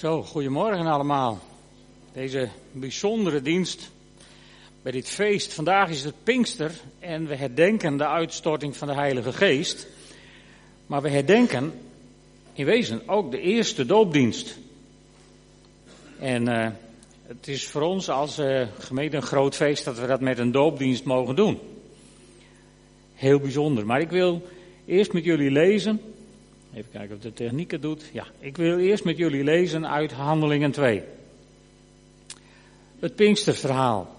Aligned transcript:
Zo, 0.00 0.22
goedemorgen 0.22 0.86
allemaal. 0.86 1.40
Deze 2.12 2.48
bijzondere 2.72 3.42
dienst 3.42 3.90
bij 4.82 4.92
dit 4.92 5.08
feest. 5.08 5.52
Vandaag 5.52 5.90
is 5.90 6.04
het 6.04 6.14
Pinkster 6.22 6.72
en 6.98 7.26
we 7.26 7.34
herdenken 7.34 7.96
de 7.96 8.06
uitstorting 8.06 8.76
van 8.76 8.88
de 8.88 8.94
Heilige 8.94 9.32
Geest. 9.32 9.86
Maar 10.86 11.02
we 11.02 11.10
herdenken 11.10 11.72
in 12.52 12.64
wezen 12.64 13.08
ook 13.08 13.30
de 13.30 13.40
eerste 13.40 13.86
doopdienst. 13.86 14.58
En 16.18 16.48
uh, 16.48 16.68
het 17.22 17.48
is 17.48 17.66
voor 17.66 17.82
ons 17.82 18.08
als 18.08 18.38
uh, 18.38 18.66
gemeente 18.78 19.16
een 19.16 19.22
groot 19.22 19.56
feest 19.56 19.84
dat 19.84 19.98
we 19.98 20.06
dat 20.06 20.20
met 20.20 20.38
een 20.38 20.52
doopdienst 20.52 21.04
mogen 21.04 21.36
doen. 21.36 21.58
Heel 23.14 23.38
bijzonder. 23.38 23.86
Maar 23.86 24.00
ik 24.00 24.10
wil 24.10 24.48
eerst 24.86 25.12
met 25.12 25.24
jullie 25.24 25.50
lezen 25.50 26.00
Even 26.74 26.90
kijken 26.90 27.16
of 27.16 27.22
de 27.22 27.32
techniek 27.32 27.70
het 27.70 27.82
doet. 27.82 28.10
Ja, 28.12 28.26
ik 28.38 28.56
wil 28.56 28.78
eerst 28.78 29.04
met 29.04 29.16
jullie 29.16 29.44
lezen 29.44 29.88
uit 29.88 30.12
Handelingen 30.12 30.70
2. 30.70 31.02
Het 32.98 33.14
Pinksterverhaal. 33.14 34.14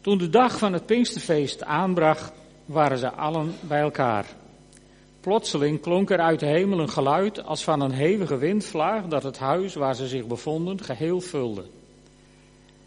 Toen 0.00 0.18
de 0.18 0.30
dag 0.30 0.58
van 0.58 0.72
het 0.72 0.86
Pinksterfeest 0.86 1.62
aanbrak, 1.64 2.18
waren 2.64 2.98
ze 2.98 3.10
allen 3.10 3.54
bij 3.60 3.80
elkaar. 3.80 4.26
Plotseling 5.20 5.80
klonk 5.80 6.10
er 6.10 6.18
uit 6.18 6.40
de 6.40 6.46
hemel 6.46 6.80
een 6.80 6.88
geluid 6.88 7.44
als 7.44 7.64
van 7.64 7.80
een 7.80 7.90
hevige 7.90 8.36
windvlaag 8.36 9.04
dat 9.04 9.22
het 9.22 9.38
huis 9.38 9.74
waar 9.74 9.94
ze 9.94 10.08
zich 10.08 10.26
bevonden 10.26 10.82
geheel 10.82 11.20
vulde. 11.20 11.64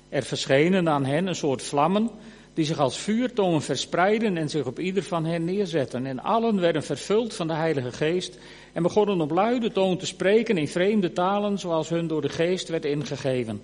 Er 0.10 0.24
verschenen 0.24 0.90
aan 0.90 1.06
hen 1.06 1.28
een 1.28 1.36
soort 1.36 1.64
vlammen 1.64 2.10
die 2.54 2.66
zich 2.66 2.80
als 2.80 2.98
vuurtongen 2.98 3.62
verspreiden 3.62 4.38
en 4.38 4.50
zich 4.50 4.66
op 4.66 4.80
ieder 4.80 5.04
van 5.04 5.26
hen 5.26 5.46
neerzetten. 5.46 6.06
En 6.06 6.20
allen 6.20 6.60
werden 6.60 6.84
vervuld 6.84 7.34
van 7.34 7.48
de 7.48 7.54
Heilige 7.54 7.92
Geest 7.92 8.38
en 8.74 8.84
begonnen 8.84 9.22
op 9.22 9.32
luide 9.32 9.72
toon 9.72 9.98
te 9.98 10.06
spreken 10.06 10.58
in 10.58 10.68
vreemde 10.68 11.14
talen 11.14 11.60
zoals 11.60 11.90
hun 11.90 12.08
door 12.08 12.22
de 12.22 12.30
Geest 12.30 12.70
werd 12.70 12.86
ingegeven. 12.86 13.62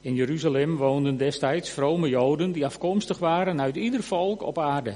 In 0.00 0.14
Jeruzalem 0.14 0.76
woonden 0.76 1.16
destijds 1.16 1.70
vrome 1.70 2.08
Joden 2.08 2.52
die 2.52 2.64
afkomstig 2.64 3.18
waren 3.18 3.60
uit 3.60 3.76
ieder 3.76 4.02
volk 4.02 4.42
op 4.42 4.58
aarde. 4.58 4.94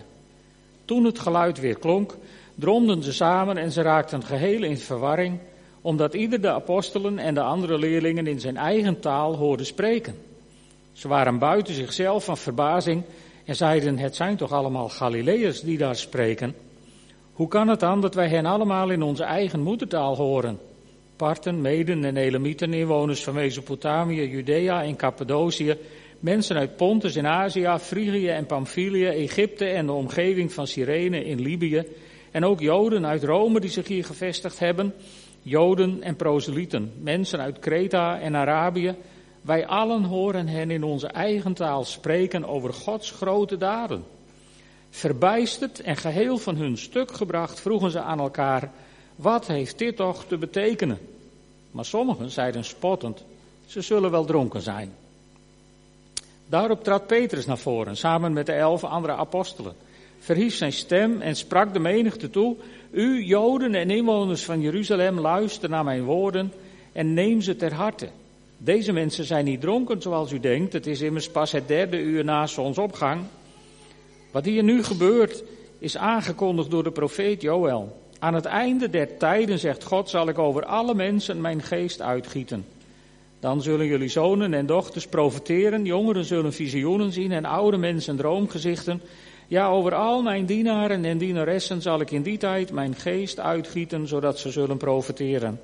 Toen 0.84 1.04
het 1.04 1.18
geluid 1.18 1.60
weer 1.60 1.78
klonk, 1.78 2.16
dromden 2.54 3.02
ze 3.02 3.12
samen 3.12 3.56
en 3.56 3.72
ze 3.72 3.82
raakten 3.82 4.24
geheel 4.24 4.62
in 4.62 4.78
verwarring, 4.78 5.38
omdat 5.80 6.14
ieder 6.14 6.40
de 6.40 6.50
apostelen 6.50 7.18
en 7.18 7.34
de 7.34 7.42
andere 7.42 7.78
leerlingen 7.78 8.26
in 8.26 8.40
zijn 8.40 8.56
eigen 8.56 9.00
taal 9.00 9.36
hoorde 9.36 9.64
spreken. 9.64 10.29
Ze 11.00 11.08
waren 11.08 11.38
buiten 11.38 11.74
zichzelf 11.74 12.24
van 12.24 12.36
verbazing 12.36 13.02
en 13.44 13.56
zeiden: 13.56 13.98
Het 13.98 14.16
zijn 14.16 14.36
toch 14.36 14.52
allemaal 14.52 14.88
Galileërs 14.88 15.60
die 15.60 15.78
daar 15.78 15.96
spreken? 15.96 16.54
Hoe 17.32 17.48
kan 17.48 17.68
het 17.68 17.80
dan 17.80 18.00
dat 18.00 18.14
wij 18.14 18.28
hen 18.28 18.46
allemaal 18.46 18.90
in 18.90 19.02
onze 19.02 19.24
eigen 19.24 19.60
moedertaal 19.60 20.16
horen? 20.16 20.58
Parten, 21.16 21.60
Meden 21.60 22.04
en 22.04 22.16
Elamieten, 22.16 22.72
inwoners 22.72 23.24
van 23.24 23.34
Mesopotamië, 23.34 24.28
Judea 24.28 24.82
en 24.82 24.96
Cappadocië, 24.96 25.76
mensen 26.18 26.56
uit 26.56 26.76
Pontus 26.76 27.16
in 27.16 27.26
Azië, 27.26 27.74
Frigië 27.78 28.28
en 28.28 28.46
Pamphylië, 28.46 29.06
Egypte 29.06 29.64
en 29.64 29.86
de 29.86 29.92
omgeving 29.92 30.52
van 30.52 30.66
Cyrene 30.66 31.24
in 31.24 31.40
Libië, 31.40 31.84
en 32.30 32.44
ook 32.44 32.60
Joden 32.60 33.06
uit 33.06 33.24
Rome 33.24 33.60
die 33.60 33.70
zich 33.70 33.88
hier 33.88 34.04
gevestigd 34.04 34.58
hebben, 34.58 34.94
Joden 35.42 36.02
en 36.02 36.16
proselyten, 36.16 36.92
mensen 37.02 37.40
uit 37.40 37.58
Kreta 37.58 38.20
en 38.20 38.36
Arabië, 38.36 38.94
wij 39.42 39.66
allen 39.66 40.04
horen 40.04 40.48
hen 40.48 40.70
in 40.70 40.84
onze 40.84 41.06
eigen 41.06 41.54
taal 41.54 41.84
spreken 41.84 42.44
over 42.44 42.72
Gods 42.72 43.10
grote 43.10 43.56
daden. 43.56 44.04
Verbijsterd 44.90 45.80
en 45.80 45.96
geheel 45.96 46.38
van 46.38 46.56
hun 46.56 46.78
stuk 46.78 47.12
gebracht 47.12 47.60
vroegen 47.60 47.90
ze 47.90 48.00
aan 48.00 48.18
elkaar, 48.18 48.70
wat 49.16 49.46
heeft 49.46 49.78
dit 49.78 49.96
toch 49.96 50.24
te 50.24 50.36
betekenen? 50.36 50.98
Maar 51.70 51.84
sommigen 51.84 52.30
zeiden 52.30 52.64
spottend, 52.64 53.24
ze 53.66 53.80
zullen 53.80 54.10
wel 54.10 54.24
dronken 54.24 54.62
zijn. 54.62 54.92
Daarop 56.46 56.84
trad 56.84 57.06
Petrus 57.06 57.46
naar 57.46 57.58
voren, 57.58 57.96
samen 57.96 58.32
met 58.32 58.46
de 58.46 58.52
elf 58.52 58.84
andere 58.84 59.12
apostelen, 59.12 59.74
verhief 60.18 60.54
zijn 60.54 60.72
stem 60.72 61.20
en 61.20 61.36
sprak 61.36 61.72
de 61.72 61.78
menigte 61.78 62.30
toe, 62.30 62.56
u 62.90 63.24
Joden 63.24 63.74
en 63.74 63.90
inwoners 63.90 64.44
van 64.44 64.60
Jeruzalem, 64.60 65.20
luister 65.20 65.68
naar 65.68 65.84
mijn 65.84 66.04
woorden 66.04 66.52
en 66.92 67.14
neem 67.14 67.40
ze 67.40 67.56
ter 67.56 67.74
harte. 67.74 68.08
Deze 68.62 68.92
mensen 68.92 69.24
zijn 69.24 69.44
niet 69.44 69.60
dronken 69.60 70.02
zoals 70.02 70.32
u 70.32 70.40
denkt. 70.40 70.72
Het 70.72 70.86
is 70.86 71.00
immers 71.00 71.30
pas 71.30 71.52
het 71.52 71.68
derde 71.68 71.98
uur 71.98 72.24
na 72.24 72.46
zonsopgang. 72.46 73.22
Wat 74.30 74.44
hier 74.44 74.62
nu 74.62 74.82
gebeurt 74.82 75.44
is 75.78 75.96
aangekondigd 75.96 76.70
door 76.70 76.82
de 76.82 76.90
profeet 76.90 77.42
Joël. 77.42 77.98
Aan 78.18 78.34
het 78.34 78.44
einde 78.44 78.90
der 78.90 79.16
tijden, 79.16 79.58
zegt 79.58 79.84
God, 79.84 80.10
zal 80.10 80.28
ik 80.28 80.38
over 80.38 80.64
alle 80.64 80.94
mensen 80.94 81.40
mijn 81.40 81.62
geest 81.62 82.00
uitgieten. 82.00 82.66
Dan 83.38 83.62
zullen 83.62 83.86
jullie 83.86 84.08
zonen 84.08 84.54
en 84.54 84.66
dochters 84.66 85.06
profeteren, 85.06 85.84
jongeren 85.84 86.24
zullen 86.24 86.52
visioenen 86.52 87.12
zien 87.12 87.32
en 87.32 87.44
oude 87.44 87.76
mensen 87.76 88.16
droomgezichten. 88.16 89.00
Ja, 89.46 89.68
over 89.68 89.94
al 89.94 90.22
mijn 90.22 90.46
dienaren 90.46 91.04
en 91.04 91.18
dienaressen 91.18 91.82
zal 91.82 92.00
ik 92.00 92.10
in 92.10 92.22
die 92.22 92.38
tijd 92.38 92.72
mijn 92.72 92.94
geest 92.94 93.38
uitgieten, 93.38 94.08
zodat 94.08 94.38
ze 94.38 94.50
zullen 94.50 94.76
profeteren. 94.76 95.60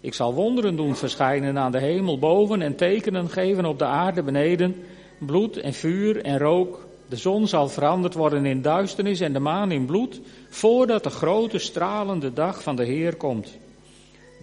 Ik 0.00 0.14
zal 0.14 0.34
wonderen 0.34 0.76
doen 0.76 0.96
verschijnen 0.96 1.58
aan 1.58 1.72
de 1.72 1.80
hemel 1.80 2.18
boven 2.18 2.62
en 2.62 2.76
tekenen 2.76 3.28
geven 3.28 3.64
op 3.64 3.78
de 3.78 3.84
aarde 3.84 4.22
beneden, 4.22 4.76
bloed 5.18 5.56
en 5.56 5.72
vuur 5.72 6.22
en 6.22 6.38
rook. 6.38 6.86
De 7.08 7.16
zon 7.16 7.48
zal 7.48 7.68
veranderd 7.68 8.14
worden 8.14 8.46
in 8.46 8.62
duisternis 8.62 9.20
en 9.20 9.32
de 9.32 9.38
maan 9.38 9.70
in 9.70 9.86
bloed, 9.86 10.20
voordat 10.48 11.04
de 11.04 11.10
grote 11.10 11.58
stralende 11.58 12.32
dag 12.32 12.62
van 12.62 12.76
de 12.76 12.84
Heer 12.84 13.16
komt. 13.16 13.58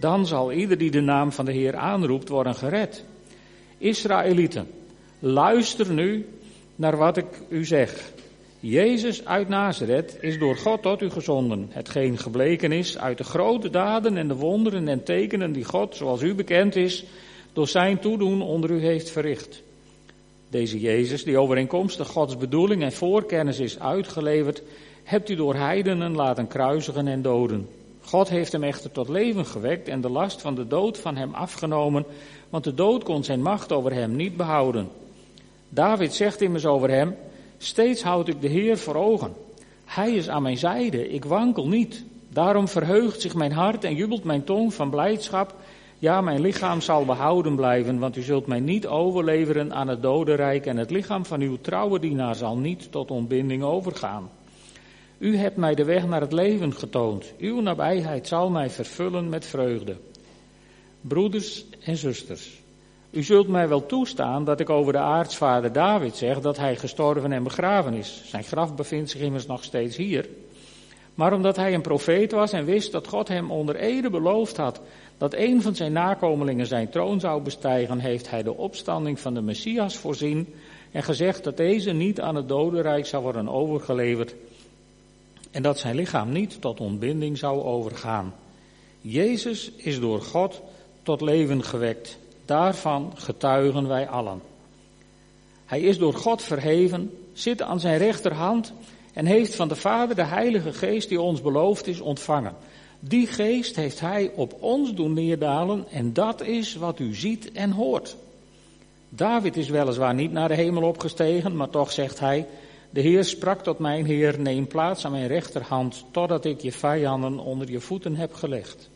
Dan 0.00 0.26
zal 0.26 0.52
ieder 0.52 0.78
die 0.78 0.90
de 0.90 1.00
naam 1.00 1.32
van 1.32 1.44
de 1.44 1.52
Heer 1.52 1.76
aanroept 1.76 2.28
worden 2.28 2.54
gered. 2.54 3.04
Israëlieten, 3.78 4.70
luister 5.18 5.92
nu 5.92 6.26
naar 6.74 6.96
wat 6.96 7.16
ik 7.16 7.42
u 7.48 7.64
zeg. 7.64 8.12
Jezus 8.68 9.24
uit 9.24 9.48
Nazareth 9.48 10.18
is 10.20 10.38
door 10.38 10.56
God 10.56 10.82
tot 10.82 11.02
u 11.02 11.10
gezonden, 11.10 11.66
hetgeen 11.70 12.18
gebleken 12.18 12.72
is 12.72 12.98
uit 12.98 13.18
de 13.18 13.24
grote 13.24 13.70
daden 13.70 14.16
en 14.16 14.28
de 14.28 14.34
wonderen 14.34 14.88
en 14.88 15.04
tekenen 15.04 15.52
die 15.52 15.64
God, 15.64 15.96
zoals 15.96 16.22
u 16.22 16.34
bekend 16.34 16.76
is, 16.76 17.04
door 17.52 17.68
zijn 17.68 17.98
toedoen 17.98 18.42
onder 18.42 18.70
u 18.70 18.80
heeft 18.80 19.10
verricht. 19.10 19.62
Deze 20.48 20.80
Jezus, 20.80 21.24
die 21.24 21.38
overeenkomstig 21.38 22.08
Gods 22.08 22.36
bedoeling 22.36 22.82
en 22.82 22.92
voorkennis 22.92 23.58
is 23.58 23.78
uitgeleverd, 23.78 24.62
hebt 25.02 25.30
u 25.30 25.34
door 25.34 25.54
heidenen 25.54 26.14
laten 26.14 26.46
kruisigen 26.46 27.06
en 27.06 27.22
doden. 27.22 27.68
God 28.00 28.28
heeft 28.28 28.52
hem 28.52 28.62
echter 28.62 28.92
tot 28.92 29.08
leven 29.08 29.46
gewekt 29.46 29.88
en 29.88 30.00
de 30.00 30.10
last 30.10 30.40
van 30.40 30.54
de 30.54 30.66
dood 30.66 30.98
van 30.98 31.16
hem 31.16 31.34
afgenomen, 31.34 32.04
want 32.50 32.64
de 32.64 32.74
dood 32.74 33.04
kon 33.04 33.24
zijn 33.24 33.42
macht 33.42 33.72
over 33.72 33.92
hem 33.92 34.16
niet 34.16 34.36
behouden. 34.36 34.88
David 35.68 36.14
zegt 36.14 36.40
immers 36.40 36.66
over 36.66 36.90
hem, 36.90 37.14
Steeds 37.58 38.02
houd 38.02 38.28
ik 38.28 38.40
de 38.40 38.48
Heer 38.48 38.78
voor 38.78 38.94
ogen. 38.94 39.34
Hij 39.84 40.12
is 40.12 40.28
aan 40.28 40.42
mijn 40.42 40.58
zijde, 40.58 41.08
ik 41.08 41.24
wankel 41.24 41.68
niet. 41.68 42.04
Daarom 42.28 42.68
verheugt 42.68 43.20
zich 43.20 43.34
mijn 43.34 43.52
hart 43.52 43.84
en 43.84 43.94
jubelt 43.94 44.24
mijn 44.24 44.44
tong 44.44 44.74
van 44.74 44.90
blijdschap. 44.90 45.54
Ja, 45.98 46.20
mijn 46.20 46.40
lichaam 46.40 46.80
zal 46.80 47.04
behouden 47.04 47.56
blijven, 47.56 47.98
want 47.98 48.16
u 48.16 48.22
zult 48.22 48.46
mij 48.46 48.60
niet 48.60 48.86
overleveren 48.86 49.72
aan 49.72 49.88
het 49.88 50.02
dodenrijk 50.02 50.66
en 50.66 50.76
het 50.76 50.90
lichaam 50.90 51.24
van 51.24 51.40
uw 51.40 51.56
trouwe 51.60 52.00
dienaar 52.00 52.34
zal 52.34 52.56
niet 52.56 52.92
tot 52.92 53.10
ontbinding 53.10 53.62
overgaan. 53.62 54.30
U 55.18 55.36
hebt 55.36 55.56
mij 55.56 55.74
de 55.74 55.84
weg 55.84 56.06
naar 56.06 56.20
het 56.20 56.32
leven 56.32 56.72
getoond. 56.74 57.32
Uw 57.38 57.60
nabijheid 57.60 58.26
zal 58.28 58.50
mij 58.50 58.70
vervullen 58.70 59.28
met 59.28 59.46
vreugde. 59.46 59.96
Broeders 61.00 61.64
en 61.80 61.96
zusters, 61.96 62.62
u 63.16 63.22
zult 63.22 63.48
mij 63.48 63.68
wel 63.68 63.86
toestaan 63.86 64.44
dat 64.44 64.60
ik 64.60 64.70
over 64.70 64.92
de 64.92 64.98
aartsvader 64.98 65.72
David 65.72 66.16
zeg 66.16 66.40
dat 66.40 66.56
hij 66.56 66.76
gestorven 66.76 67.32
en 67.32 67.42
begraven 67.42 67.94
is. 67.94 68.22
Zijn 68.24 68.44
graf 68.44 68.74
bevindt 68.74 69.10
zich 69.10 69.20
immers 69.20 69.46
nog 69.46 69.64
steeds 69.64 69.96
hier. 69.96 70.28
Maar 71.14 71.32
omdat 71.32 71.56
hij 71.56 71.74
een 71.74 71.80
profeet 71.80 72.32
was 72.32 72.52
en 72.52 72.64
wist 72.64 72.92
dat 72.92 73.08
God 73.08 73.28
hem 73.28 73.50
onder 73.50 73.76
ede 73.76 74.10
beloofd 74.10 74.56
had 74.56 74.80
dat 75.18 75.34
een 75.34 75.62
van 75.62 75.74
zijn 75.74 75.92
nakomelingen 75.92 76.66
zijn 76.66 76.88
troon 76.88 77.20
zou 77.20 77.42
bestijgen, 77.42 77.98
heeft 77.98 78.30
hij 78.30 78.42
de 78.42 78.56
opstanding 78.56 79.20
van 79.20 79.34
de 79.34 79.40
Messias 79.40 79.96
voorzien 79.96 80.54
en 80.92 81.02
gezegd 81.02 81.44
dat 81.44 81.56
deze 81.56 81.92
niet 81.92 82.20
aan 82.20 82.34
het 82.34 82.48
dodenrijk 82.48 83.06
zou 83.06 83.22
worden 83.22 83.48
overgeleverd 83.48 84.34
en 85.50 85.62
dat 85.62 85.78
zijn 85.78 85.94
lichaam 85.94 86.32
niet 86.32 86.60
tot 86.60 86.80
ontbinding 86.80 87.38
zou 87.38 87.62
overgaan. 87.62 88.34
Jezus 89.00 89.70
is 89.76 90.00
door 90.00 90.22
God 90.22 90.62
tot 91.02 91.20
leven 91.20 91.64
gewekt. 91.64 92.18
Daarvan 92.46 93.12
getuigen 93.14 93.88
wij 93.88 94.08
allen. 94.08 94.40
Hij 95.64 95.80
is 95.80 95.98
door 95.98 96.14
God 96.14 96.42
verheven, 96.42 97.10
zit 97.32 97.62
aan 97.62 97.80
zijn 97.80 97.98
rechterhand 97.98 98.72
en 99.12 99.26
heeft 99.26 99.54
van 99.54 99.68
de 99.68 99.76
Vader 99.76 100.16
de 100.16 100.24
Heilige 100.24 100.72
Geest 100.72 101.08
die 101.08 101.20
ons 101.20 101.42
beloofd 101.42 101.86
is 101.86 102.00
ontvangen. 102.00 102.54
Die 103.00 103.26
geest 103.26 103.76
heeft 103.76 104.00
hij 104.00 104.30
op 104.34 104.56
ons 104.60 104.94
doen 104.94 105.12
neerdalen 105.12 105.84
en 105.90 106.12
dat 106.12 106.42
is 106.42 106.74
wat 106.74 106.98
u 106.98 107.14
ziet 107.14 107.52
en 107.52 107.70
hoort. 107.70 108.16
David 109.08 109.56
is 109.56 109.68
weliswaar 109.68 110.14
niet 110.14 110.32
naar 110.32 110.48
de 110.48 110.54
hemel 110.54 110.82
opgestegen, 110.82 111.56
maar 111.56 111.70
toch 111.70 111.92
zegt 111.92 112.20
hij, 112.20 112.46
de 112.90 113.00
Heer 113.00 113.24
sprak 113.24 113.62
tot 113.62 113.78
mijn 113.78 114.04
Heer, 114.04 114.40
neem 114.40 114.66
plaats 114.66 115.04
aan 115.04 115.12
mijn 115.12 115.26
rechterhand, 115.26 116.04
totdat 116.10 116.44
ik 116.44 116.60
je 116.60 116.72
vijanden 116.72 117.38
onder 117.38 117.70
je 117.70 117.80
voeten 117.80 118.16
heb 118.16 118.34
gelegd. 118.34 118.90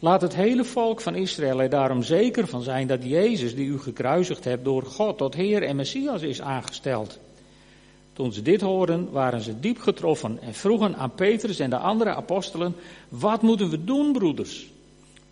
Laat 0.00 0.20
het 0.20 0.34
hele 0.34 0.64
volk 0.64 1.00
van 1.00 1.14
Israël 1.14 1.60
er 1.60 1.68
daarom 1.68 2.02
zeker 2.02 2.46
van 2.46 2.62
zijn 2.62 2.86
dat 2.86 3.04
Jezus, 3.04 3.54
die 3.54 3.66
u 3.66 3.78
gekruisigd 3.78 4.44
hebt, 4.44 4.64
door 4.64 4.82
God 4.82 5.18
tot 5.18 5.34
Heer 5.34 5.62
en 5.62 5.76
Messias 5.76 6.22
is 6.22 6.40
aangesteld. 6.40 7.18
Toen 8.12 8.32
ze 8.32 8.42
dit 8.42 8.60
hoorden, 8.60 9.10
waren 9.10 9.40
ze 9.40 9.60
diep 9.60 9.78
getroffen 9.78 10.38
en 10.42 10.54
vroegen 10.54 10.96
aan 10.96 11.14
Petrus 11.14 11.58
en 11.58 11.70
de 11.70 11.78
andere 11.78 12.14
apostelen: 12.14 12.74
Wat 13.08 13.42
moeten 13.42 13.70
we 13.70 13.84
doen, 13.84 14.12
broeders? 14.12 14.70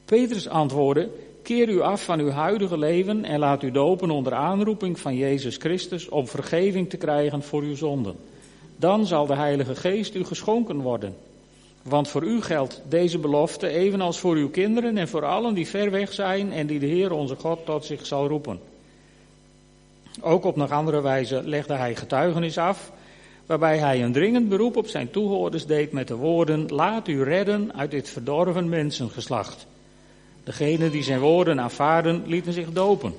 Petrus 0.04 0.48
antwoordde: 0.48 1.10
Keer 1.42 1.68
u 1.68 1.80
af 1.80 2.04
van 2.04 2.20
uw 2.20 2.30
huidige 2.30 2.78
leven 2.78 3.24
en 3.24 3.38
laat 3.38 3.62
u 3.62 3.70
dopen 3.70 4.10
onder 4.10 4.34
aanroeping 4.34 4.98
van 5.00 5.16
Jezus 5.16 5.56
Christus 5.56 6.08
om 6.08 6.26
vergeving 6.26 6.90
te 6.90 6.96
krijgen 6.96 7.42
voor 7.42 7.62
uw 7.62 7.76
zonden. 7.76 8.16
Dan 8.76 9.06
zal 9.06 9.26
de 9.26 9.36
Heilige 9.36 9.74
Geest 9.74 10.14
u 10.14 10.24
geschonken 10.24 10.80
worden. 10.80 11.14
Want 11.88 12.08
voor 12.08 12.22
u 12.22 12.42
geldt 12.42 12.82
deze 12.88 13.18
belofte 13.18 13.68
evenals 13.68 14.18
voor 14.18 14.36
uw 14.36 14.50
kinderen 14.50 14.98
en 14.98 15.08
voor 15.08 15.24
allen 15.24 15.54
die 15.54 15.68
ver 15.68 15.90
weg 15.90 16.12
zijn 16.12 16.52
en 16.52 16.66
die 16.66 16.78
de 16.78 16.86
Heer 16.86 17.12
onze 17.12 17.36
God 17.36 17.64
tot 17.64 17.84
zich 17.84 18.06
zal 18.06 18.26
roepen. 18.26 18.60
Ook 20.20 20.44
op 20.44 20.56
nog 20.56 20.70
andere 20.70 21.00
wijze 21.00 21.42
legde 21.44 21.74
hij 21.74 21.96
getuigenis 21.96 22.58
af, 22.58 22.92
waarbij 23.46 23.78
hij 23.78 24.02
een 24.02 24.12
dringend 24.12 24.48
beroep 24.48 24.76
op 24.76 24.86
zijn 24.86 25.10
toehoorders 25.10 25.66
deed 25.66 25.92
met 25.92 26.08
de 26.08 26.14
woorden: 26.14 26.68
Laat 26.68 27.08
u 27.08 27.22
redden 27.22 27.74
uit 27.74 27.90
dit 27.90 28.08
verdorven 28.08 28.68
mensengeslacht. 28.68 29.66
Degenen 30.44 30.90
die 30.90 31.02
zijn 31.02 31.20
woorden 31.20 31.60
aanvaarden, 31.60 32.22
lieten 32.26 32.52
zich 32.52 32.72
dopen. 32.72 33.14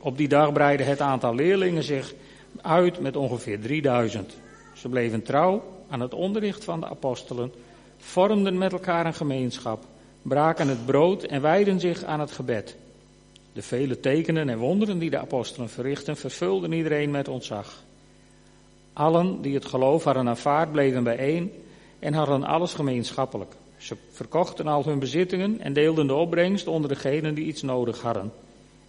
Op 0.00 0.16
die 0.16 0.28
dag 0.28 0.52
breidde 0.52 0.84
het 0.84 1.00
aantal 1.00 1.34
leerlingen 1.34 1.82
zich 1.82 2.14
uit 2.60 3.00
met 3.00 3.16
ongeveer 3.16 3.60
3000. 3.60 4.36
Ze 4.74 4.88
bleven 4.88 5.22
trouw 5.22 5.62
aan 5.88 6.00
het 6.00 6.14
onderricht 6.14 6.64
van 6.64 6.80
de 6.80 6.88
apostelen, 6.88 7.52
vormden 8.02 8.58
met 8.58 8.72
elkaar 8.72 9.06
een 9.06 9.14
gemeenschap, 9.14 9.84
braken 10.22 10.68
het 10.68 10.86
brood 10.86 11.22
en 11.22 11.40
wijden 11.40 11.80
zich 11.80 12.04
aan 12.04 12.20
het 12.20 12.32
gebed. 12.32 12.76
De 13.52 13.62
vele 13.62 14.00
tekenen 14.00 14.48
en 14.48 14.58
wonderen 14.58 14.98
die 14.98 15.10
de 15.10 15.18
apostelen 15.18 15.68
verrichten, 15.68 16.16
vervulden 16.16 16.72
iedereen 16.72 17.10
met 17.10 17.28
ontzag. 17.28 17.82
Allen 18.92 19.42
die 19.42 19.54
het 19.54 19.64
geloof 19.64 20.04
hadden 20.04 20.28
aanvaard, 20.28 20.72
bleven 20.72 21.04
bijeen 21.04 21.52
en 21.98 22.14
hadden 22.14 22.44
alles 22.44 22.74
gemeenschappelijk. 22.74 23.54
Ze 23.76 23.96
verkochten 24.10 24.66
al 24.66 24.84
hun 24.84 24.98
bezittingen 24.98 25.60
en 25.60 25.72
deelden 25.72 26.06
de 26.06 26.14
opbrengst 26.14 26.66
onder 26.66 26.88
degenen 26.88 27.34
die 27.34 27.44
iets 27.44 27.62
nodig 27.62 28.00
hadden. 28.00 28.32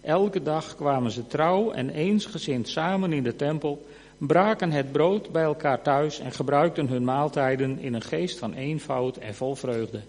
Elke 0.00 0.42
dag 0.42 0.76
kwamen 0.76 1.10
ze 1.10 1.26
trouw 1.26 1.70
en 1.70 1.90
eensgezind 1.90 2.68
samen 2.68 3.12
in 3.12 3.22
de 3.22 3.36
tempel, 3.36 3.86
braken 4.18 4.70
het 4.70 4.92
brood 4.92 5.30
bij 5.32 5.42
elkaar 5.42 5.82
thuis 5.82 6.18
en 6.18 6.32
gebruikten 6.32 6.88
hun 6.88 7.04
maaltijden 7.04 7.78
in 7.78 7.94
een 7.94 8.02
geest 8.02 8.38
van 8.38 8.54
eenvoud 8.54 9.16
en 9.16 9.34
vol 9.34 9.54
vreugde. 9.54 10.00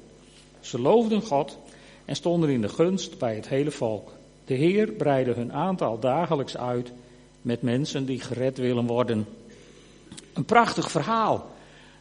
Ze 0.60 0.82
loofden 0.82 1.22
God 1.22 1.58
en 2.06 2.16
stonden 2.16 2.50
in 2.50 2.62
de 2.62 2.70
gunst 2.70 3.18
bij 3.18 3.36
het 3.36 3.48
hele 3.48 3.72
volk. 3.72 4.12
De 4.46 4.54
Heer 4.54 4.92
breidde 4.92 5.34
hun 5.34 5.54
aantal 5.54 6.00
dagelijks 6.00 6.58
uit 6.58 6.92
met 7.42 7.62
mensen 7.62 8.06
die 8.06 8.20
gered 8.20 8.58
willen 8.58 8.86
worden. 8.86 9.28
Een 10.34 10.46
prachtig 10.46 10.92
verhaal, 10.92 11.50